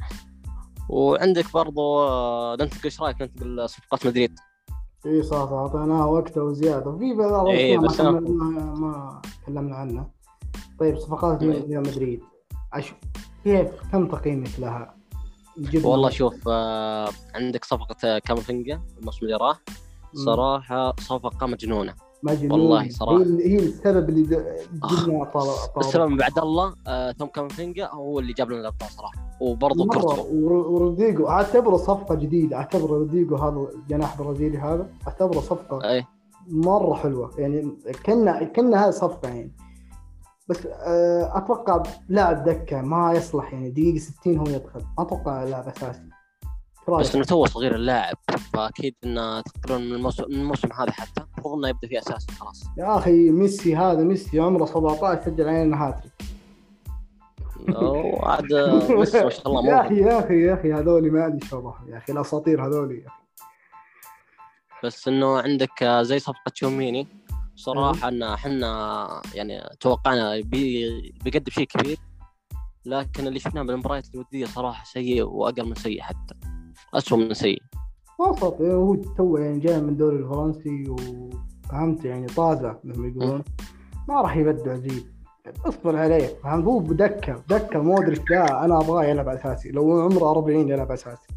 وعندك 0.91 1.53
برضو 1.53 2.00
آه، 2.00 2.55
ننتقل 2.60 2.79
إيش 2.86 3.01
رأيك 3.01 3.21
ننتقل 3.21 3.69
صفقات 3.69 4.07
مدريد 4.07 4.39
إي 5.05 5.24
صح 5.24 5.45
صح. 5.45 5.51
أعطيناه 5.51 6.07
وقته 6.07 6.43
وزيادة. 6.43 6.89
وفي 6.89 7.13
بعض 7.13 7.48
إيه، 7.48 7.77
ما 7.77 7.89
أنا- 7.89 8.01
ما, 8.79 9.21
تكلمنا 9.43 9.75
عنها. 9.75 10.12
طيب 10.79 10.98
صفقات 10.98 11.43
إيه. 11.43 11.51
ريال 11.65 11.79
مدريد. 11.79 12.21
أش... 12.74 12.93
كيف 13.43 13.67
كم 13.91 14.07
تقييمك 14.07 14.60
لها؟ 14.60 14.95
والله 15.83 16.10
شوف 16.10 16.48
آه، 16.48 17.10
عندك 17.36 17.65
صفقة 17.65 17.95
آه، 18.05 18.19
كامافينجا 18.19 18.81
الموسم 19.00 19.25
اللي 19.25 19.38
راح. 19.38 19.60
صراحة 20.13 20.95
صفقة 21.00 21.48
مجنونة. 21.48 21.93
مجنون. 22.23 22.51
والله 22.51 22.89
صراحة. 22.89 23.17
هي, 23.17 23.21
ال- 23.23 23.41
هي 23.41 23.55
السبب 23.59 24.09
اللي 24.09 24.21
د- 24.23 24.45
جبنا 24.73 25.23
طال 25.23 25.43
السبب 25.77 26.09
من 26.09 26.17
بعد 26.17 26.39
الله 26.39 26.73
آه، 26.87 27.11
توم 27.11 27.27
كامافينجا 27.27 27.87
هو 27.87 28.19
اللي 28.19 28.33
جاب 28.33 28.49
لنا 28.51 28.59
الأبطال 28.61 28.89
صراحة. 28.89 29.37
وبرضه 29.41 29.87
كورتوا. 29.87 30.23
ور- 30.31 30.67
وروديجو 30.67 31.27
أعتبره 31.27 31.77
صفقة 31.77 32.15
جديدة. 32.15 32.57
اعتبر 32.57 32.89
روديجو 32.89 33.35
هذا 33.35 33.67
الجناح 33.75 34.19
البرازيلي 34.19 34.57
هذا. 34.57 34.87
أعتبره 35.07 35.39
صفقة 35.39 35.89
إيه 35.89 36.07
مرة 36.47 36.93
حلوة. 36.93 37.31
يعني 37.37 37.77
كنا 38.05 38.43
كنا 38.43 38.85
هذه 38.85 38.91
صفقة 38.91 39.27
يعني. 39.29 39.51
بس 40.49 40.65
آه، 40.65 41.37
أتوقع 41.37 41.83
لاعب 42.09 42.43
دكة 42.43 42.81
ما 42.81 43.13
يصلح 43.13 43.53
يعني. 43.53 43.69
دقيقة 43.71 43.97
60 43.97 44.37
هو 44.37 44.43
يدخل. 44.47 44.79
ما 44.97 45.03
أتوقع 45.03 45.43
لاعب 45.43 45.67
أساسي؟ 45.67 46.01
بس 46.89 47.15
إنه 47.15 47.23
تو 47.23 47.45
صغير 47.45 47.75
اللاعب 47.75 48.15
فأكيد 48.53 48.95
إنه 49.03 49.41
تقريبا 49.41 49.77
من 49.77 49.93
الموسم 49.93 50.23
من 50.29 50.35
الموسم 50.35 50.69
هذا 50.73 50.91
حتى. 50.91 51.21
المفروض 51.21 51.57
إنه 51.57 51.69
يبدأ 51.69 51.88
فيه 51.88 52.00
اساسي 52.00 52.31
خلاص. 52.31 52.63
يا 52.77 52.97
أخي 52.97 53.29
ميسي 53.29 53.75
هذا 53.75 54.03
ميسي 54.03 54.39
عمره 54.39 54.65
17 54.65 55.21
سجل 55.25 55.50
علينا 55.50 55.88
هاتريك. 55.88 56.11
وعاد 57.81 58.53
ميسي 59.00 59.23
ما 59.23 59.29
شاء 59.29 59.47
الله 59.47 59.69
يا 59.69 59.81
أخي 59.85 60.01
يا 60.01 60.19
أخي 60.19 60.41
يا 60.41 60.53
أخي 60.53 60.73
هذولي 60.73 61.09
ما 61.09 61.27
أدري 61.27 61.47
شو 61.47 61.73
يا 61.88 61.97
أخي 61.97 62.13
الأساطير 62.13 62.65
هذولي. 62.65 62.95
يا 62.95 63.07
أخي. 63.07 63.21
بس 64.83 65.07
إنه 65.07 65.38
عندك 65.41 65.83
زي 65.83 66.19
صفقة 66.19 66.50
تشواميني 66.53 67.07
صراحة 67.55 68.07
إن 68.07 68.23
إحنا 68.23 69.21
يعني 69.33 69.63
توقعنا 69.79 70.41
بي 70.41 71.11
بيقدم 71.23 71.51
شيء 71.51 71.67
كبير 71.67 71.97
لكن 72.85 73.27
اللي 73.27 73.39
شفناه 73.39 73.63
بالمباريات 73.63 74.07
الودية 74.15 74.45
صراحة 74.45 74.83
سيء 74.83 75.23
وأقل 75.23 75.65
من 75.65 75.75
سيء 75.75 76.01
حتى. 76.01 76.35
اسوء 76.93 77.19
من 77.19 77.33
سيء. 77.33 77.62
وسط 78.19 78.62
يعني 78.62 78.74
هو 78.74 78.95
تو 78.95 79.38
يعني 79.38 79.60
جاي 79.60 79.81
من 79.81 79.89
الدوري 79.89 80.15
الفرنسي 80.15 80.89
وفهمت 80.89 82.05
يعني 82.05 82.25
طازة 82.27 82.79
مثل 82.83 83.00
ما 83.00 83.07
يقولون 83.07 83.43
ما 84.10 84.21
راح 84.21 84.38
يبدع 84.38 84.75
زيد 84.75 85.05
اصبر 85.65 85.95
عليه 85.98 86.27
فهمت؟ 86.43 86.65
هو 86.65 86.79
بدكة 86.79 87.43
دكه 87.50 87.79
مودريتش 87.79 88.29
لا 88.31 88.65
أنا 88.65 88.77
أبغاه 88.77 89.03
يلعب 89.03 89.27
أساسي 89.27 89.71
لو 89.71 90.01
عمره 90.01 90.29
40 90.31 90.69
يلعب 90.69 90.91
أساسي. 90.91 91.27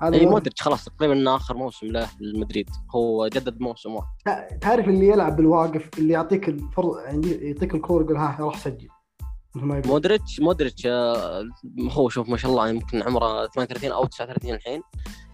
هذا 0.00 0.14
اي 0.16 0.26
مودريتش. 0.26 0.62
خلاص 0.62 0.84
تقريبا 0.84 1.36
آخر 1.36 1.56
موسم 1.56 1.86
له 1.86 2.08
للمدريد 2.20 2.70
هو 2.94 3.28
جدد 3.28 3.60
موسم 3.60 3.94
واحد 3.94 4.06
تع- 4.24 4.48
تعرف 4.48 4.88
اللي 4.88 5.08
يلعب 5.08 5.36
بالواقف 5.36 5.90
اللي 5.98 6.12
يعطيك 6.12 6.48
الفرض 6.48 6.98
يعني 7.04 7.26
يعطيك 7.30 7.74
الكورة 7.74 8.02
يقول 8.04 8.16
ها 8.16 8.36
روح 8.40 8.58
سجل. 8.58 8.88
مودريتش 9.54 10.40
مودريتش 10.40 10.86
آه، 10.86 11.48
هو 11.80 12.08
شوف 12.08 12.28
ما 12.28 12.36
شاء 12.36 12.50
الله 12.50 12.68
يمكن 12.68 13.02
عمره 13.02 13.46
38 13.46 13.92
أو 13.92 14.04
39 14.04 14.54
الحين 14.54 14.82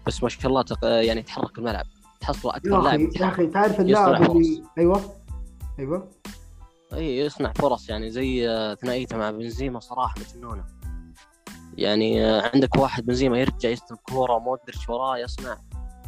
بس 0.07 0.23
ما 0.23 0.29
شاء 0.29 0.47
الله 0.47 0.61
تق... 0.61 0.85
يعني 0.85 1.19
يتحرك 1.19 1.51
في 1.51 1.57
الملعب 1.57 1.85
تحصله 2.19 2.51
يا 2.51 2.57
أكثر 2.57 2.81
لاعب 2.81 2.99
يا. 2.99 3.27
أخي 3.27 3.47
تعرف 3.47 3.79
اللاعب 3.79 4.31
اللي 4.31 4.63
أيوه 4.77 5.01
أيوه. 5.79 6.09
إي 6.93 7.17
يصنع 7.17 7.53
فرص 7.53 7.89
يعني 7.89 8.11
زي 8.11 8.49
آه، 8.49 8.75
ثنائيته 8.75 9.17
مع 9.17 9.31
بنزيما 9.31 9.79
صراحة 9.79 10.15
مجنونه 10.19 10.65
يعني 11.77 12.25
آه، 12.25 12.51
عندك 12.53 12.75
واحد 12.75 13.05
بنزيما 13.05 13.39
يرجع 13.39 13.69
يستلم 13.69 13.97
كورة 14.03 14.39
مودريتش 14.39 14.89
وراه 14.89 15.17
يصنع 15.17 15.57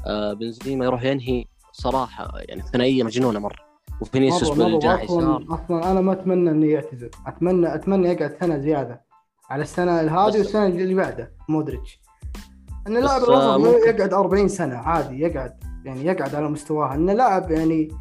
آه، 0.08 0.34
بنزيما 0.34 0.86
يروح 0.86 1.04
ينهي 1.04 1.46
صراحة 1.72 2.32
يعني 2.36 2.62
ثنائية 2.62 3.04
مجنونة 3.04 3.40
مرة. 3.40 3.69
وفينيسيوس 4.02 4.58
بالجناح 4.58 5.04
يسار 5.04 5.18
أصلا 5.38 5.54
أصلا 5.54 5.92
أنا 5.92 6.02
ما 6.02 6.12
أتمنى 6.12 6.50
انه 6.50 6.66
يعتزل 6.66 7.10
اتمنى 7.28 7.76
أتمنى 7.76 8.08
يقعد 8.08 8.36
سنة 8.42 8.58
زيادة 8.58 9.02
على 9.50 9.62
السنة 9.62 9.92
هذه 10.02 10.38
والسنة 10.38 10.66
اللي 10.66 10.94
بعده 10.94 11.32
مودريتش. 11.50 12.02
إن 12.88 12.98
بس، 12.98 13.04
لاعب 13.04 13.22
آه، 13.22 13.56
الوسط 13.56 13.86
يقعد 13.88 14.14
40 14.14 14.48
سنة 14.48 14.76
عادي 14.76 15.20
يقعد 15.20 15.54
يعني 15.86 16.06
يقعد 16.06 16.36
على 16.36 16.50
مستواه. 16.50 16.96
انه 16.96 17.14
لاعب 17.14 17.52
يعني 17.52 17.92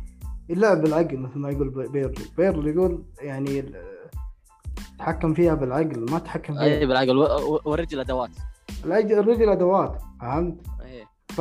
يلعب 0.48 0.80
بالعقل 0.82 1.16
مثل 1.18 1.38
ما 1.38 1.50
يقول 1.50 1.68
بي- 1.70 1.88
بيرلو 1.88 2.14
بيرلو 2.36 2.68
يقول 2.68 3.04
يعني 3.20 3.72
تحكم 4.98 5.34
فيها 5.34 5.54
بالعقل 5.54 6.06
ما 6.10 6.18
تحكم 6.18 6.54
فيها. 6.54 6.64
اي 6.64 6.86
بالعقل 6.86 7.16
والرجل 7.66 8.00
أدوات. 8.00 8.30
الرجل 8.84 9.48
أدوات 9.48 10.02
فهمت؟ 10.20 10.56
اي 10.84 11.04
ف 11.28 11.40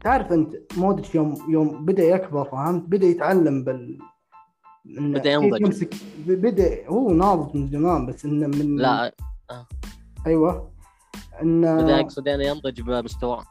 تعرف 0.00 0.32
انت 0.32 0.54
مودريتش 0.76 1.14
يوم 1.14 1.38
يوم 1.48 1.84
بدأ 1.84 2.02
يكبر 2.02 2.44
فهمت؟ 2.44 2.82
بدأ 2.82 3.06
يتعلم 3.06 3.64
بال 3.64 3.98
كيف 4.86 5.24
ينضج. 5.26 5.60
يمسك 5.60 5.94
بدا 6.26 6.88
هو 6.88 7.10
ناضج 7.10 7.56
من 7.56 7.68
زمان 7.68 8.06
بس 8.06 8.24
إنه 8.24 8.46
من 8.46 8.76
لا 8.76 9.14
أيوه. 10.26 10.70
إنه 11.42 11.82
بدأ 11.82 12.00
اقصد 12.00 12.26
يعني 12.26 12.46
ينضج 12.46 12.80
بمستواه 12.80 13.44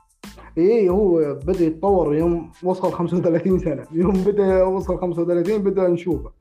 اي 0.57 0.89
هو 0.89 1.33
بدأ 1.33 1.63
يتطور 1.63 2.15
يوم 2.15 2.51
وصل 2.63 2.93
35 2.93 3.59
سنة. 3.59 3.85
يوم 3.91 4.13
بدأ 4.13 4.63
وصل 4.63 4.99
35 4.99 5.57
بدأ 5.57 5.87
نشوفه. 5.87 6.31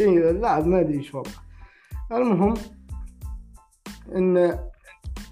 اي 0.00 0.30
اللاعب 0.30 0.66
ما 0.66 0.80
أدري 0.80 0.98
إيش 0.98 1.14
وضعه. 1.14 1.32
المهم 2.12 2.54
ان 4.16 4.58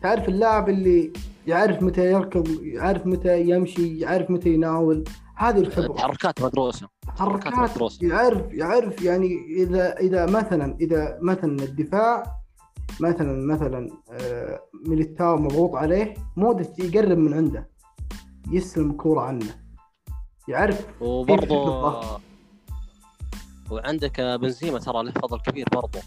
تعرف 0.03 0.29
اللاعب 0.29 0.69
اللي 0.69 1.13
يعرف 1.47 1.83
متى 1.83 2.13
يركض 2.13 2.63
يعرف 2.63 3.07
متى 3.07 3.41
يمشي 3.41 3.99
يعرف 3.99 4.31
متى 4.31 4.55
يناول. 4.55 5.05
هذه 5.37 5.59
الخبرة. 5.59 5.95
تحركات 5.95 6.43
مدروسة. 6.43 6.89
تحركات 7.17 7.55
حركات 7.55 7.77
مدروسة. 7.77 8.07
يعرف 8.07 8.53
يعرف 8.53 9.03
يعني 9.03 9.39
إذا 9.57 9.99
إذا 9.99 10.27
مثلا 10.27 10.77
إذا 10.81 11.19
مثلا 11.23 11.65
الدفاع 11.65 12.23
مثلا 13.01 13.55
مثلا 13.55 13.91
آه، 14.13 14.61
ميليتاو 14.87 15.37
مضغوط 15.37 15.75
عليه 15.75 16.15
مودريتش 16.37 16.79
يقرب 16.79 17.19
من 17.19 17.35
عنده. 17.35 17.69
يستلم 18.51 18.91
الكوره 18.91 19.21
عنه. 19.21 19.55
يعرف 20.49 20.87
وبرضه. 21.01 22.21
وعندك 23.71 24.21
بنزيما 24.21 24.79
ترى 24.79 25.03
له 25.03 25.11
فضل 25.11 25.41
كبير 25.41 25.69
برضه 25.73 26.01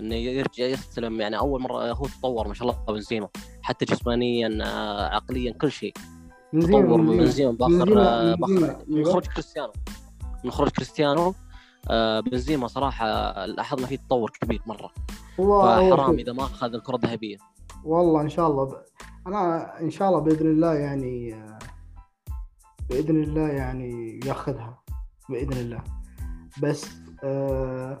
إنه 0.00 0.14
يرجع 0.14 0.64
يستلم 0.64 1.20
يعني 1.20 1.38
أول 1.38 1.60
مرة 1.62 1.92
هو 1.92 2.06
تطور 2.06 2.48
ما 2.48 2.54
شاء 2.54 2.68
الله 2.68 2.84
بنزيما 2.88 3.28
حتى 3.62 3.84
جسمانيا 3.84 4.58
آه، 4.62 5.14
عقليا 5.14 5.52
كل 5.52 5.72
شيء. 5.72 5.94
تطور 6.52 6.96
من 6.96 7.16
بنزيما. 7.16 7.50
باخر 7.52 8.00
آه، 8.00 8.34
باخر. 8.34 8.52
من 8.88 8.96
أيوة. 8.96 9.12
خروج 9.12 9.26
كريستيانو. 9.26 9.72
من 10.44 10.50
خروج 10.50 10.68
كريستيانو 10.68 11.34
آه، 11.90 12.20
بنزيما 12.20 12.66
صراحة 12.66 13.06
لاحظنا 13.46 13.86
فيه 13.86 13.96
تطور 13.96 14.30
كبير 14.40 14.62
مرة. 14.66 14.90
فحرام 15.38 16.18
إذا 16.18 16.32
ما 16.32 16.42
أخذ 16.42 16.74
الكرة 16.74 16.96
الذهبية. 16.96 17.36
والله 17.84 18.20
إن 18.20 18.28
شاء 18.28 18.50
الله. 18.50 18.64
ب... 18.64 18.74
أنا 19.26 19.80
إن 19.80 19.90
شاء 19.90 20.08
الله 20.08 20.20
بإذن 20.20 20.46
الله 20.50 20.74
يعني 20.74 21.34
بإذن 22.90 23.22
الله 23.22 23.48
يعني 23.48 24.20
ياخذها. 24.26 24.78
بإذن 25.28 25.52
الله. 25.52 25.84
بس 26.62 26.86
آه، 27.24 27.98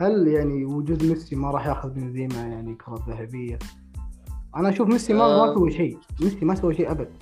هل 0.00 0.28
يعني 0.28 0.64
وجود 0.64 1.04
ميسي 1.04 1.36
ما 1.36 1.50
راح 1.50 1.66
ياخذ 1.66 1.88
بنزيما 1.90 2.34
يعني 2.34 2.74
كرة 2.74 3.04
ذهبية؟ 3.08 3.58
أنا 4.56 4.68
أشوف 4.68 4.88
ميسي 4.88 5.12
ما 5.12 5.18
ما 5.18 5.50
آه. 5.50 5.54
سوى 5.54 5.72
شيء، 5.72 5.98
ميسي 6.20 6.44
ما 6.44 6.54
سوى 6.54 6.74
شيء 6.74 6.90
أبد، 6.90 7.12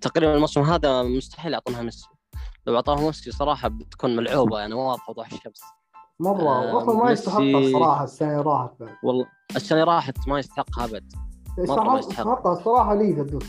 تقريبا 0.00 0.34
الموسم 0.34 0.60
هذا 0.60 1.02
مستحيل 1.02 1.52
يعطونها 1.52 1.82
ميسي. 1.82 2.08
لو 2.66 2.76
اعطاها 2.76 3.06
ميسي 3.06 3.30
صراحة 3.30 3.68
بتكون 3.68 4.16
ملعوبة 4.16 4.58
يعني 4.58 4.74
واضحة 4.74 5.10
وضوح 5.10 5.32
الشمس. 5.32 5.60
مرة. 6.20 6.48
آه، 6.48 6.82
أصلا 6.82 7.04
ما 7.04 7.10
يستحقها 7.10 8.04
السنة 8.04 8.30
اللي 8.30 8.42
راحت 8.42 8.72
بعد، 8.80 8.94
والله 9.04 9.26
السنة 9.56 9.84
راحت 9.84 10.28
ما 10.28 10.38
يستحقها 10.38 10.84
أبد. 10.84 11.12
ما 11.58 11.64
يستحق- 11.64 11.98
يستحق. 11.98 11.98
يستحقها 11.98 12.52
الصراحة 12.52 12.94
لي 12.94 13.16
فردوس 13.16 13.44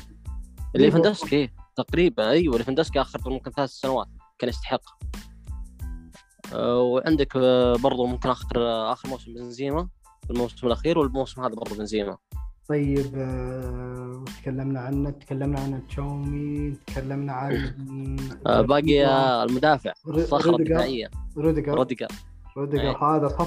ليفاندوسكي. 0.76 1.50
تقريبا 1.76 2.30
أيوه 2.30 2.58
ليفاندوسكي 2.58 3.02
آخر 3.02 3.20
ممكن 3.30 3.52
ثلاث 3.52 3.70
سنوات 3.70 4.08
كان 4.40 4.50
يستحق 4.50 4.82
آه، 4.82 5.15
وعندك 6.54 7.36
آه، 7.36 7.76
برضو 7.78 8.06
ممكن 8.06 8.30
آخر 8.30 8.58
آه، 8.58 8.94
آخر 8.94 9.10
موسم 9.10 9.34
بنزيما 9.34 9.88
الموسم 10.30 10.68
الأخير 10.68 11.00
والموسم 11.00 11.42
هذا 11.42 11.56
برضو 11.56 11.76
بنزيما 11.76 12.18
طيب 12.70 13.16
آه، 13.16 14.26
تكلمنا 14.42 14.80
عنه؟ 14.80 15.10
تكلمنا 15.10 15.60
عن 15.60 15.88
تشواميني، 15.88 16.78
تكلمنا 16.88 17.34
عن 17.34 17.76
آه، 18.48 18.62
باقي 18.62 19.06
آه، 19.06 19.44
المدافع 19.44 19.94
الصخره. 20.08 20.56
الدفاعيه 20.56 21.10
روديجر 21.38 21.74
روديجر 21.74 22.08
روديجر 22.58 22.90
أي. 22.90 22.96
هذا 23.18 23.38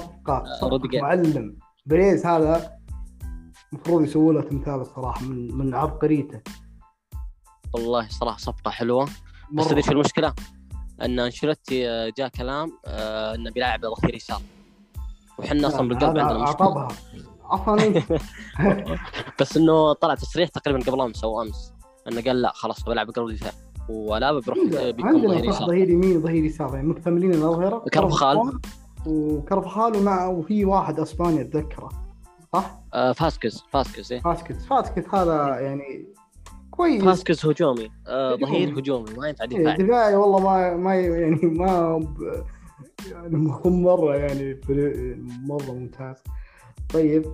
روديجر. 0.63 1.01
معلم 1.01 1.57
بيريز 1.85 2.25
هذا 2.25 2.71
المفروض 3.73 4.03
يسووا 4.03 4.33
له 4.33 4.41
تمثال 4.41 4.81
الصراحة 4.81 5.25
من 5.25 5.57
من 5.57 5.75
عبقريته 5.75 6.41
والله 7.73 8.07
صراحة 8.09 8.37
صفقة 8.37 8.71
حلوة 8.71 9.05
بس. 9.53 9.67
تدري 9.67 9.81
شو 9.81 9.91
المشكلة؟ 9.91 10.33
أن 11.01 11.19
أنشيلوتي 11.19 11.89
آه، 11.89 12.13
جاء 12.17 12.29
كلام 12.29 12.71
آه، 12.85 13.35
أنه 13.35 13.51
بيلاعب 13.51 13.81
ظهير 13.81 14.15
يسار. 14.15 14.41
وحنا 15.37 15.67
أصلا 15.67 15.87
بالقلب 15.87 16.17
عندنا 16.17 16.43
مشكلة. 16.43 16.87
أصلا 17.43 18.03
بس 19.39 19.57
إنه 19.57 19.93
طلع 19.93 20.15
تصريح 20.15 20.49
تقريبا 20.49 20.91
قبل 20.91 21.01
أمس 21.01 21.23
أو 21.23 21.41
أمس. 21.41 21.73
أنه 22.07 22.21
قال 22.21 22.41
لا 22.41 22.51
خلاص 22.55 22.83
بلعب 22.83 23.09
قلب 23.09 23.35
دفاع 23.35 23.51
وألابا 23.89 24.39
بيروح 24.39 24.57
بيكون 24.89 25.27
ظهير 25.27 25.45
يسار. 25.45 25.67
ظهير 25.67 25.89
يمين 25.89 26.17
وظهير 26.17 26.43
يسار 26.43 26.75
يعني 26.75 26.87
مكتملين 26.87 27.33
الاظهرة 27.33 27.79
كارفاخال. 27.93 28.59
وكارفاخال 29.05 29.95
ومع 29.95 30.27
وفي 30.27 30.65
واحد 30.65 30.99
أسباني 30.99 31.41
أتذكره 31.41 31.89
صح؟ 32.53 32.79
آه، 32.93 33.11
فاسكس 33.11 33.63
فاسكس 33.71 34.11
إيه. 34.11 34.19
فاسكيتس 34.19 34.65
فاسكيتس 34.65 35.15
هذا 35.15 35.59
يعني 35.59 36.05
كويس. 36.79 37.03
فاسكس 37.03 37.45
هجومي. 37.45 37.89
آه، 38.07 38.33
هجومي. 38.33 38.51
ظهير 38.51 38.79
هجومي 38.79 39.13
ما 39.17 39.27
ينفع 39.27 39.43
إيه، 39.43 39.49
دفاعي 39.59 39.77
دفاعي 39.77 40.15
والله 40.15 40.39
ما 40.39 40.77
ما 40.77 40.95
يعني 40.95 41.39
ما 41.43 41.97
ب- 41.97 42.43
يعني 43.11 43.37
مرة 43.65 44.15
يعني 44.15 44.61
مرة 45.45 45.71
ممتاز. 45.71 46.15
طيب 46.93 47.25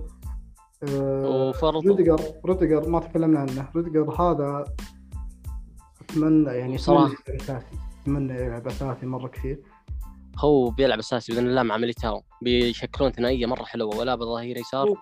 آه، 0.88 1.52
روديجر 1.62 2.20
روديجر 2.44 2.88
ما 2.88 3.00
تكلمنا 3.00 3.40
عنه. 3.40 3.68
روديجر 3.76 4.10
هذا 4.10 4.64
أتمنى 6.00 6.50
يعني 6.50 6.78
صراحة. 6.78 7.14
أتمنى 7.28 7.34
يلعب 7.34 7.40
أساسي. 7.40 7.78
أتمنى 8.02 8.34
يلعب 8.34 8.66
أساسي 8.66 9.06
مرة 9.06 9.28
كثير. 9.28 9.62
هو 10.38 10.70
بيلعب 10.70 10.98
أساسي 10.98 11.32
بإذن 11.32 11.46
الله 11.46 11.62
مع 11.62 11.76
ميليتاو. 11.76 12.22
بيشكلون 12.42 13.10
ثنائية 13.10 13.46
مرة 13.46 13.64
حلوة 13.64 13.98
ولا 13.98 14.14
بظهير 14.14 14.56
يسار. 14.56 14.94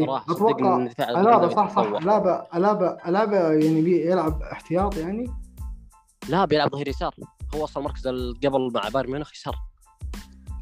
صراحة 0.00 0.34
صدقني 0.34 0.90
أتوقع 0.90 1.20
ألابا 1.20 1.48
صح 1.48 1.76
صح. 1.76 1.82
ألابا 1.82 2.46
ألابا 2.54 3.08
ألابا 3.08 3.36
يعني 3.52 3.82
بي- 3.82 4.06
يلعب 4.10 4.42
احتياط 4.42 4.96
يعني؟ 4.96 5.30
لا 6.28 6.44
بيلعب 6.44 6.70
ظهير 6.72 6.88
يسار. 6.88 7.14
هو 7.54 7.64
أصلا 7.64 7.82
مركز 7.82 8.08
قبل 8.46 8.70
مع 8.74 8.88
بايرن 8.88 9.10
ميونخ 9.10 9.32
يسار. 9.32 9.54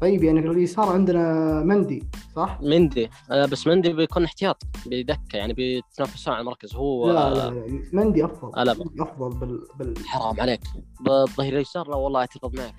طيب 0.01 0.23
يعني 0.23 0.41
في 0.41 0.47
اليسار 0.47 0.89
عندنا 0.89 1.23
مندي 1.63 2.03
صح؟ 2.35 2.59
مندي. 2.61 3.09
آه، 3.31 3.45
بس 3.45 3.67
مندي 3.67 3.93
بيكون 3.93 4.23
احتياط 4.23 4.63
بيدكه 4.85 5.19
يعني 5.37 5.53
بيتنافسون 5.53 6.33
على 6.33 6.41
المركز. 6.41 6.75
هو 6.75 7.11
لا 7.11 7.27
آه، 7.27 7.33
لا 7.33 7.49
لا 7.49 7.81
مندي 7.93 8.25
أفضل. 8.25 8.67
مندي 8.79 9.01
أفضل 9.03 9.29
بال, 9.39 9.67
بال... 9.75 10.07
حرام 10.07 10.41
عليك. 10.41 10.61
بالظهير 11.01 11.55
اليسار 11.55 11.89
لا 11.89 11.95
والله 11.95 12.19
أعتقد 12.19 12.55
معك. 12.55 12.75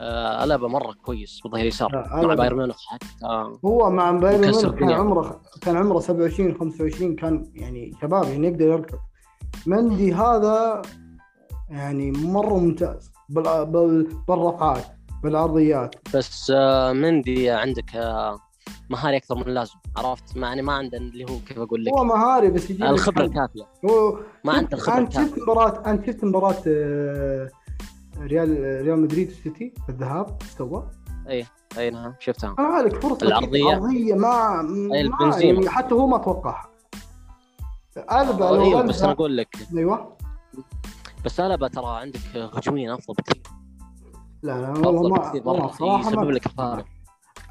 آه 0.00 0.44
ألابا 0.44 0.68
مرة 0.68 0.92
كويس 0.92 1.40
بالظهير 1.44 1.62
اليسار 1.62 1.92
لا، 1.92 2.26
مع. 2.26 2.34
بايرن 2.34 2.56
ميونخ 2.56 2.76
حتى. 2.86 3.06
آه 3.24 3.58
هو 3.64 3.90
مع 3.90 4.10
بايرن 4.10 4.40
ميونخ 4.40 4.74
كان. 4.74 4.90
عمره 4.90 5.40
كان 5.62 5.76
عمره 5.76 6.00
27 6.00 6.54
25 6.54 7.16
كان 7.16 7.46
يعني 7.54 7.92
شباب 8.02 8.24
يعني 8.24 8.48
يقدر 8.48 8.64
يركض. 8.66 8.98
مندي 9.66 10.14
هذا 10.14 10.82
يعني 11.70 12.10
مرة 12.10 12.58
ممتاز. 12.58 13.10
بال... 13.28 13.66
بال... 13.66 14.08
بالرفعات 14.28 14.84
بالعرضيات. 15.22 15.94
بس 16.14 16.52
آه 16.56 16.92
مندي 16.92 17.50
عندك 17.50 17.96
آه 17.96 18.38
مهاري 18.90 19.16
أكثر 19.16 19.34
من 19.34 19.42
اللازم 19.42 19.74
عرفت؟ 19.96 20.36
ما 20.36 20.46
يعني 20.46 20.62
ما 20.62 20.72
عنده 20.72 20.98
اللي 20.98 21.24
هو 21.24 21.38
كيف 21.48 21.58
أقول 21.58 21.84
لك؟ 21.84 21.92
هو 21.92 22.04
مهاري 22.04 22.50
بس 22.50 22.70
يجيب 22.70 22.84
الخبرة. 22.84 23.24
الكافية. 23.24 23.62
هو 23.90 24.18
ما 24.44 24.52
عنده 24.52 24.76
الخبرة 24.76 24.98
انت 24.98 25.12
شفت 25.12 25.22
الكافية. 25.22 25.42
مباراة 25.42 25.90
انت 25.90 26.06
شفت 26.06 26.24
مباراة 26.24 26.56
آه، 26.66 27.48
ريال 28.20 28.80
ريال 28.82 29.00
مدريد 29.00 29.28
والسيتي 29.28 29.74
في 29.86 29.88
الذهاب 29.88 30.38
إيش 30.42 30.50
سوى؟ 30.50 30.90
أي 31.78 31.90
نعم 31.90 32.14
شفتها. 32.18 32.54
ما 32.58 32.64
عليك 32.64 32.96
فرصة 32.96 33.26
العرضية. 33.26 33.74
عرضية 33.74 34.14
ما, 34.14 34.60
أي 34.60 34.64
ما 34.84 35.00
البنزيما. 35.00 35.54
يعني 35.54 35.68
حتى 35.68 35.94
هو 35.94 36.06
ما 36.06 36.18
توقعها. 36.18 36.70
ألابا 37.96 38.44
لو 38.44 38.62
أيوه 38.62 38.82
بس 38.82 39.02
أنا 39.02 39.12
أقول 39.12 39.36
لك. 39.36 39.56
أيوه. 39.76 40.16
بس 41.24 41.40
ألابا 41.40 41.68
ترى 41.68 41.86
عندك 41.86 42.20
هجوميا 42.36 42.94
أفضل 42.94 43.14
بكثير. 43.14 43.42
لا 44.42 44.60
لا 44.60 44.88
والله 44.88 45.08
ما 45.08 45.32
والله 45.44 45.68
صراحة 45.72 46.00
يسبب 46.00 46.24
ما 46.24 46.32
لك 46.32 46.48
فارق 46.48 46.84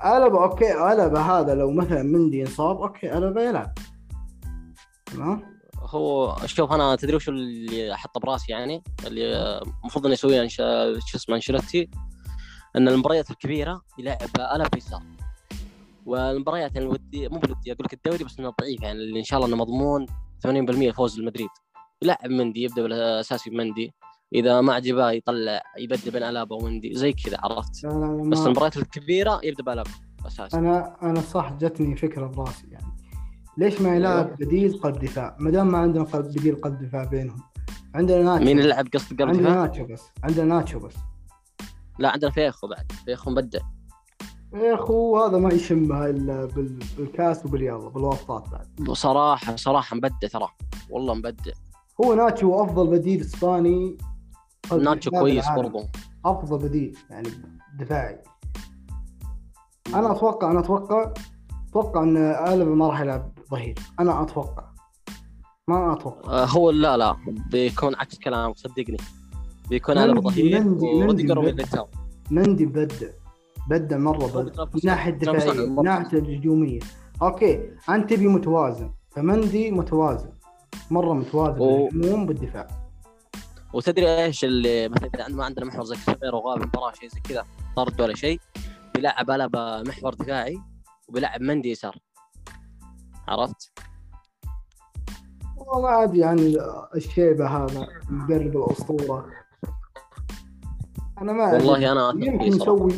ألابا 0.05 0.43
okay 0.43 0.93
ألابا 0.93 1.19
هذا 1.19 1.55
لو 1.55 1.71
مثلا 1.71 2.03
مندي 2.03 2.41
انصاب 2.41 2.77
okay 2.77 3.17
ألابا 3.17 3.43
يلعب. 3.43 3.71
تمام؟ 5.05 5.54
هو 5.79 6.37
شوف 6.45 6.71
أنا 6.71 6.95
تدري 6.95 7.15
وش 7.15 7.29
اللي 7.29 7.93
أحطه 7.93 8.19
براسي 8.19 8.51
يعني؟ 8.51 8.83
اللي 9.07 9.61
المفروض 9.81 10.05
انه 10.05 10.13
يسويه 10.13 10.47
شو 10.47 11.17
اسمه 11.17 11.35
انشيلوتي 11.35 11.89
إن 12.75 12.87
المباريات 12.87 13.31
الكبيرة 13.31 13.81
يلعب 13.99 14.19
ألابا 14.39 14.69
يسار. 14.77 15.03
والمباريات 16.05 16.75
يعني 16.75 16.87
الودي 16.87 17.29
مو 17.29 17.39
بالودي 17.39 17.71
أقول 17.71 17.85
لك 17.85 17.93
الدوري 17.93 18.23
بس 18.23 18.39
إنه 18.39 18.53
ضعيف 18.61 18.81
يعني 18.81 18.99
اللي 18.99 19.19
إن 19.19 19.23
شاء 19.23 19.39
الله 19.39 19.49
إنه 19.49 19.57
مضمون 19.57 20.05
80% 20.47 20.91
فوز 20.91 21.19
المدريد. 21.19 21.49
يلعب 22.01 22.29
مندي 22.29 22.63
يبدأ 22.63 22.81
بالأساسي 22.81 23.49
بمندي 23.49 23.93
إذا 24.35 24.61
ما 24.61 24.73
عجبه 24.73 25.11
يطلع 25.11 25.61
يبدل 25.77 26.11
بين 26.11 26.23
الابا 26.23 26.55
ومندي 26.55 26.95
زي 26.95 27.13
كذا 27.13 27.37
عرفت؟ 27.43 27.83
لا 27.83 27.89
لا 27.89 28.23
لا 28.23 28.29
بس 28.29 28.39
المباريات 28.39 28.77
الكبيرة 28.77 29.39
يبدأ 29.43 29.63
بالابا 29.63 29.89
أساسي. 30.27 30.57
أنا 30.57 30.97
أنا 31.01 31.21
صح 31.21 31.53
جتني 31.53 31.95
فكرة 31.95 32.27
براسي 32.27 32.67
يعني. 32.71 32.94
ليش 33.57 33.81
ما 33.81 33.95
يلعب 33.95 34.35
بديل 34.39 34.73
قلب 34.79 34.99
دفاع؟ 34.99 35.35
ما 35.39 35.51
دام 35.51 35.67
ما 35.71 35.77
عندنا 35.77 36.03
قلب 36.03 36.25
بديل 36.25 36.55
قلب 36.55 36.83
دفاع 36.83 37.03
بينهم. 37.03 37.39
عندنا 37.95 38.23
ناتشو. 38.23 38.45
مين 38.45 38.59
يلعب 38.59 38.87
قصد 38.93 39.21
عندنا 39.21 39.49
دفاع؟ 39.49 39.53
ناتشو 39.61 39.85
بس. 39.85 40.03
عندنا 40.23 40.45
ناتشو 40.45 40.79
بس. 40.79 40.93
لا 41.99 42.09
عندنا 42.09 42.31
فيخو 42.31 42.67
بعد. 42.67 42.91
فيخو 43.05 43.31
مبدع. 43.31 43.59
اخو 44.53 45.17
هذا 45.17 45.37
ما 45.37 45.53
يشمها 45.53 46.09
إلا 46.09 46.45
بال- 46.45 46.79
بالكاس 46.97 47.45
وباليلا 47.45 47.77
بالواسطات 47.77 48.49
بعد. 48.49 48.91
صراحة 48.91 49.55
صراحة 49.55 49.95
مبدع 49.95 50.27
ترى. 50.31 50.47
والله 50.89 51.13
مبدع. 51.13 51.51
هو 52.03 52.13
ناتشو 52.13 52.63
أفضل 52.63 52.87
بديل 52.87 53.21
إسباني 53.21 53.97
قلب 54.69 54.81
ناتشو 54.81 55.11
كويس. 55.11 55.45
برضو. 55.49 55.83
أفضل 56.25 56.67
بديل 56.69 56.97
يعني 57.09 57.29
دفاعي. 57.79 58.23
أنا 59.95 60.11
أتوقع 60.11 60.51
أنا 60.51 60.59
أتوقع 60.59 61.13
أتوقع 61.69 62.03
إن 62.03 62.17
البا 62.17 62.75
ما 62.75 62.87
راح 62.87 63.01
يلعب 63.01 63.31
ظهير. 63.51 63.75
أنا 63.99 64.21
أتوقع. 64.21 64.63
ما 65.67 65.93
أتوقع. 65.93 66.31
آه، 66.31 66.45
هو 66.45 66.71
لا 66.71 66.97
لا. 66.97 67.15
بيكون 67.51 67.95
عكس 67.95 68.19
كلامك 68.19 68.57
صدقني. 68.57 68.97
بيكون 69.69 69.97
على 69.97 70.13
ظهير 70.13 70.59
مندي- 70.63 70.85
وروديجر 70.85 71.35
مندي 71.35 71.49
وميليتاو 71.51 71.87
مندي 72.31 72.65
مبدع 72.65 73.07
مبدع 73.69 73.97
مرة 73.97 74.27
مبدع 74.27 74.63
من 74.73 74.79
ناحية 74.83 75.11
الدفاعيه 75.11 75.65
من 75.65 75.83
ناحية 75.83 76.17
الهجومية. 76.17 76.79
okay. 77.21 77.69
أنت 77.89 78.09
تبي 78.13 78.27
متوازن. 78.27 78.91
فمندي 79.11 79.71
متوازن. 79.71 80.29
مرة 80.91 81.13
متوازن 81.13 81.61
و- 81.61 81.87
بالهجوم 81.87 82.25
بالدفاع 82.25 82.67
وتدري 83.73 84.23
إيش 84.23 84.43
اللي 84.45 84.89
مثلا 84.89 85.09
إذا 85.15 85.27
ما 85.27 85.45
عندنا 85.45 85.65
محور 85.65 85.83
زي 85.83 85.95
كافير 85.95 86.35
وغاب 86.35 86.61
مباراة 86.61 86.91
شيء 86.93 87.09
زي 87.09 87.19
كذا 87.19 87.45
طرد 87.75 88.01
ولا 88.01 88.15
شيء 88.15 88.39
بيلعب 88.95 89.31
ألابا 89.31 89.83
محور 89.83 90.13
دفاعي 90.13 90.57
وبيلعب 91.09 91.41
مندي 91.41 91.71
يسار. 91.71 91.95
عرفت؟ 93.27 93.71
والله 95.57 95.81
ما 95.81 95.87
عاد 95.89 96.15
يعني 96.15 96.57
الشيبة 96.95 97.47
هذا 97.47 97.87
المدرب 98.09 98.57
الأسطورة 98.57 99.25
أنا 101.21 101.33
ما. 101.33 101.53
والله 101.53 101.91
أنا 101.91 102.25
يمكن. 102.25 102.41
يسوي 102.45 102.93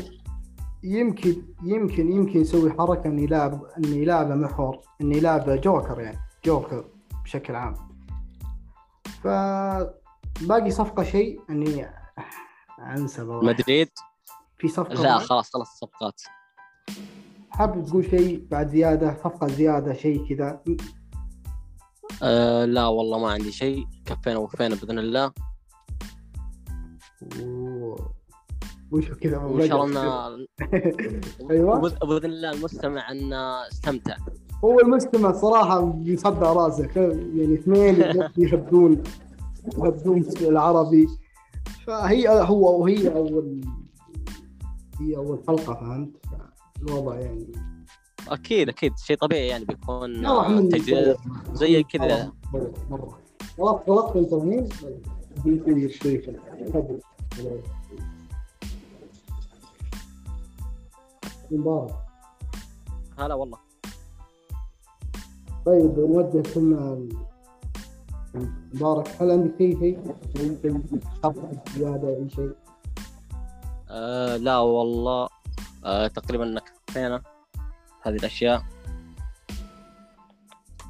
يمكن 0.83 1.43
يمكن 1.63 2.11
يمكن 2.11 2.41
يسوي 2.41 2.71
حركة 2.71 3.07
انه 3.07 3.21
يلعب 3.21 3.63
انه 3.77 3.95
يلعب 3.95 4.31
محور 4.31 4.79
انه 5.01 5.17
يلعب 5.17 5.49
جوكر 5.49 5.99
يعني 6.01 6.19
جوكر 6.45 6.85
بشكل 7.23 7.55
عام 7.55 7.75
ف 9.23 9.27
باقي 10.41 10.71
صفقة 10.71 11.03
شيء 11.03 11.41
إني 11.49 11.87
انسى. 12.79 13.23
مدريد 13.23 13.89
في 14.57 14.67
صفقة 14.67 14.93
لا؟ 14.93 15.17
خلاص 15.17 15.49
خلاص 15.49 15.71
الصفقات 15.73 16.21
حابب 17.49 17.85
تقول 17.85 18.05
شيء 18.05 18.47
بعد 18.51 18.67
زيادة 18.69 19.17
صفقة 19.23 19.47
زيادة 19.47 19.93
شيء 19.93 20.35
كذا؟ 20.35 20.61
أه 22.23 22.65
لا 22.65 22.87
والله 22.87 23.19
ما 23.19 23.31
عندي 23.31 23.51
شيء. 23.51 23.85
كفينا 24.05 24.37
ووفينا 24.37 24.75
بإذن 24.75 24.99
الله. 24.99 25.31
وش 28.91 29.11
كذا؟ 29.11 29.37
وإن 29.37 29.67
شاء 29.67 29.85
الله 29.85 30.27
ان 30.35 30.47
أيوه. 31.51 31.79
باذن 31.79 32.25
الله 32.25 32.51
المستمع 32.51 33.11
انه 33.11 33.67
استمتع. 33.67 34.15
هو 34.63 34.79
المستمع 34.79 35.31
صراحة 35.31 35.81
بيصدع 35.81 36.53
راسه 36.53 36.89
يعني 37.35 37.53
اثنين 37.53 37.95
يحبون 38.37 39.03
يحبون 39.77 40.25
العربي. 40.41 41.07
فهي 41.87 42.29
هو 42.29 42.81
وهي 42.81 43.15
أول 43.15 43.61
هي 45.01 45.17
أول 45.17 45.43
حلقة 45.47 45.73
فهمت؟ 45.73 46.09
الوضع 46.81 47.19
يعني 47.19 47.47
أكيد 48.27 48.69
أكيد 48.69 48.97
شيء 48.97 49.17
طبيعي 49.17 49.47
يعني 49.47 49.65
بيكون 49.65 50.25
آه، 50.25 50.59
تجديد 50.59 51.15
زي 51.53 51.83
كذا 51.83 52.31
مرة 52.89 53.19
خلاص 53.57 53.79
خلصت 53.87 54.15
انت 54.15 54.33
الشريك 55.85 56.25
تفضل 56.65 56.99
مبارك 61.51 61.95
هلا 63.19 63.33
والله 63.33 63.57
طيب 65.65 65.99
نوجه 65.99 66.43
كلنا 66.53 67.07
مبارك 68.73 69.21
هل 69.21 69.31
عندك 69.31 69.57
شيء 69.57 69.99
شيء 70.37 70.81
خطأ 71.23 71.51
زيادة 71.77 72.07
أي 72.07 72.29
شيء؟ 72.29 72.51
أه 73.89 74.37
لا 74.37 74.57
والله 74.57 75.29
أه 75.85 76.07
تقريبا 76.07 76.59
كفينا 76.87 77.21
هذه 78.01 78.15
الأشياء. 78.15 78.63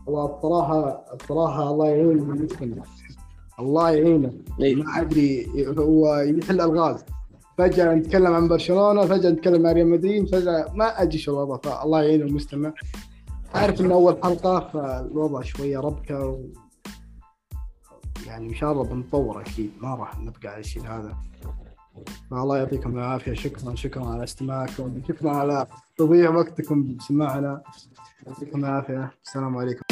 والله 0.06 0.36
الصراحة 0.36 1.06
الصراحة 1.14 1.72
الله 1.72 1.88
يعين 1.88 2.48
الله 3.60 3.90
يعينه 3.92 4.34
إيه. 4.60 4.76
ما 4.76 5.02
أدري 5.02 5.48
هو 5.78 6.16
يحل 6.16 6.62
ألغاز. 6.62 7.06
فجأة 7.58 7.94
نتكلم 7.96 8.34
عن 8.34 8.48
برشلونة 8.48 9.06
فجأة 9.06 9.30
نتكلم 9.30 9.68
عن 9.68 9.74
ريال 9.74 9.88
مدريد 9.88 10.30
فجأة 10.30 10.72
ما 10.74 11.02
أدري 11.02 11.18
شو 11.18 11.32
الوضع. 11.32 11.58
فالله 11.58 12.04
يعين 12.04 12.22
المستمع. 12.22 12.74
أعرف 13.56 13.82
إن 13.82 13.92
أول 13.92 14.18
حلقة 14.24 14.60
فالوضع 14.60 15.42
شوية 15.42 15.80
ربكة 15.80 16.26
و... 16.26 16.40
يعني 18.28 18.50
إن 18.50 18.56
شاء 18.56 18.72
الله 18.72 18.84
بنطور 18.84 19.42
أكيد. 19.42 19.72
ما 19.82 19.96
راح 19.96 20.20
نبقى 20.20 20.48
على 20.50 20.60
الشيء 20.60 20.84
هذا. 20.84 21.18
فالله 22.32 22.58
يعطيكم 22.58 22.98
العافية. 22.98 23.34
شكرا 23.34 23.76
شكرا 23.76 24.06
على 24.06 24.24
استماعكم. 24.24 25.02
شكرا 25.08 25.32
على 25.32 25.68
تضييع 25.98 26.30
وقتكم. 26.30 26.96
بسماعنا 26.96 27.62
يعطيكم 28.28 28.66
العافية 28.66 29.12
السلام 29.26 29.58
عليكم. 29.58 29.84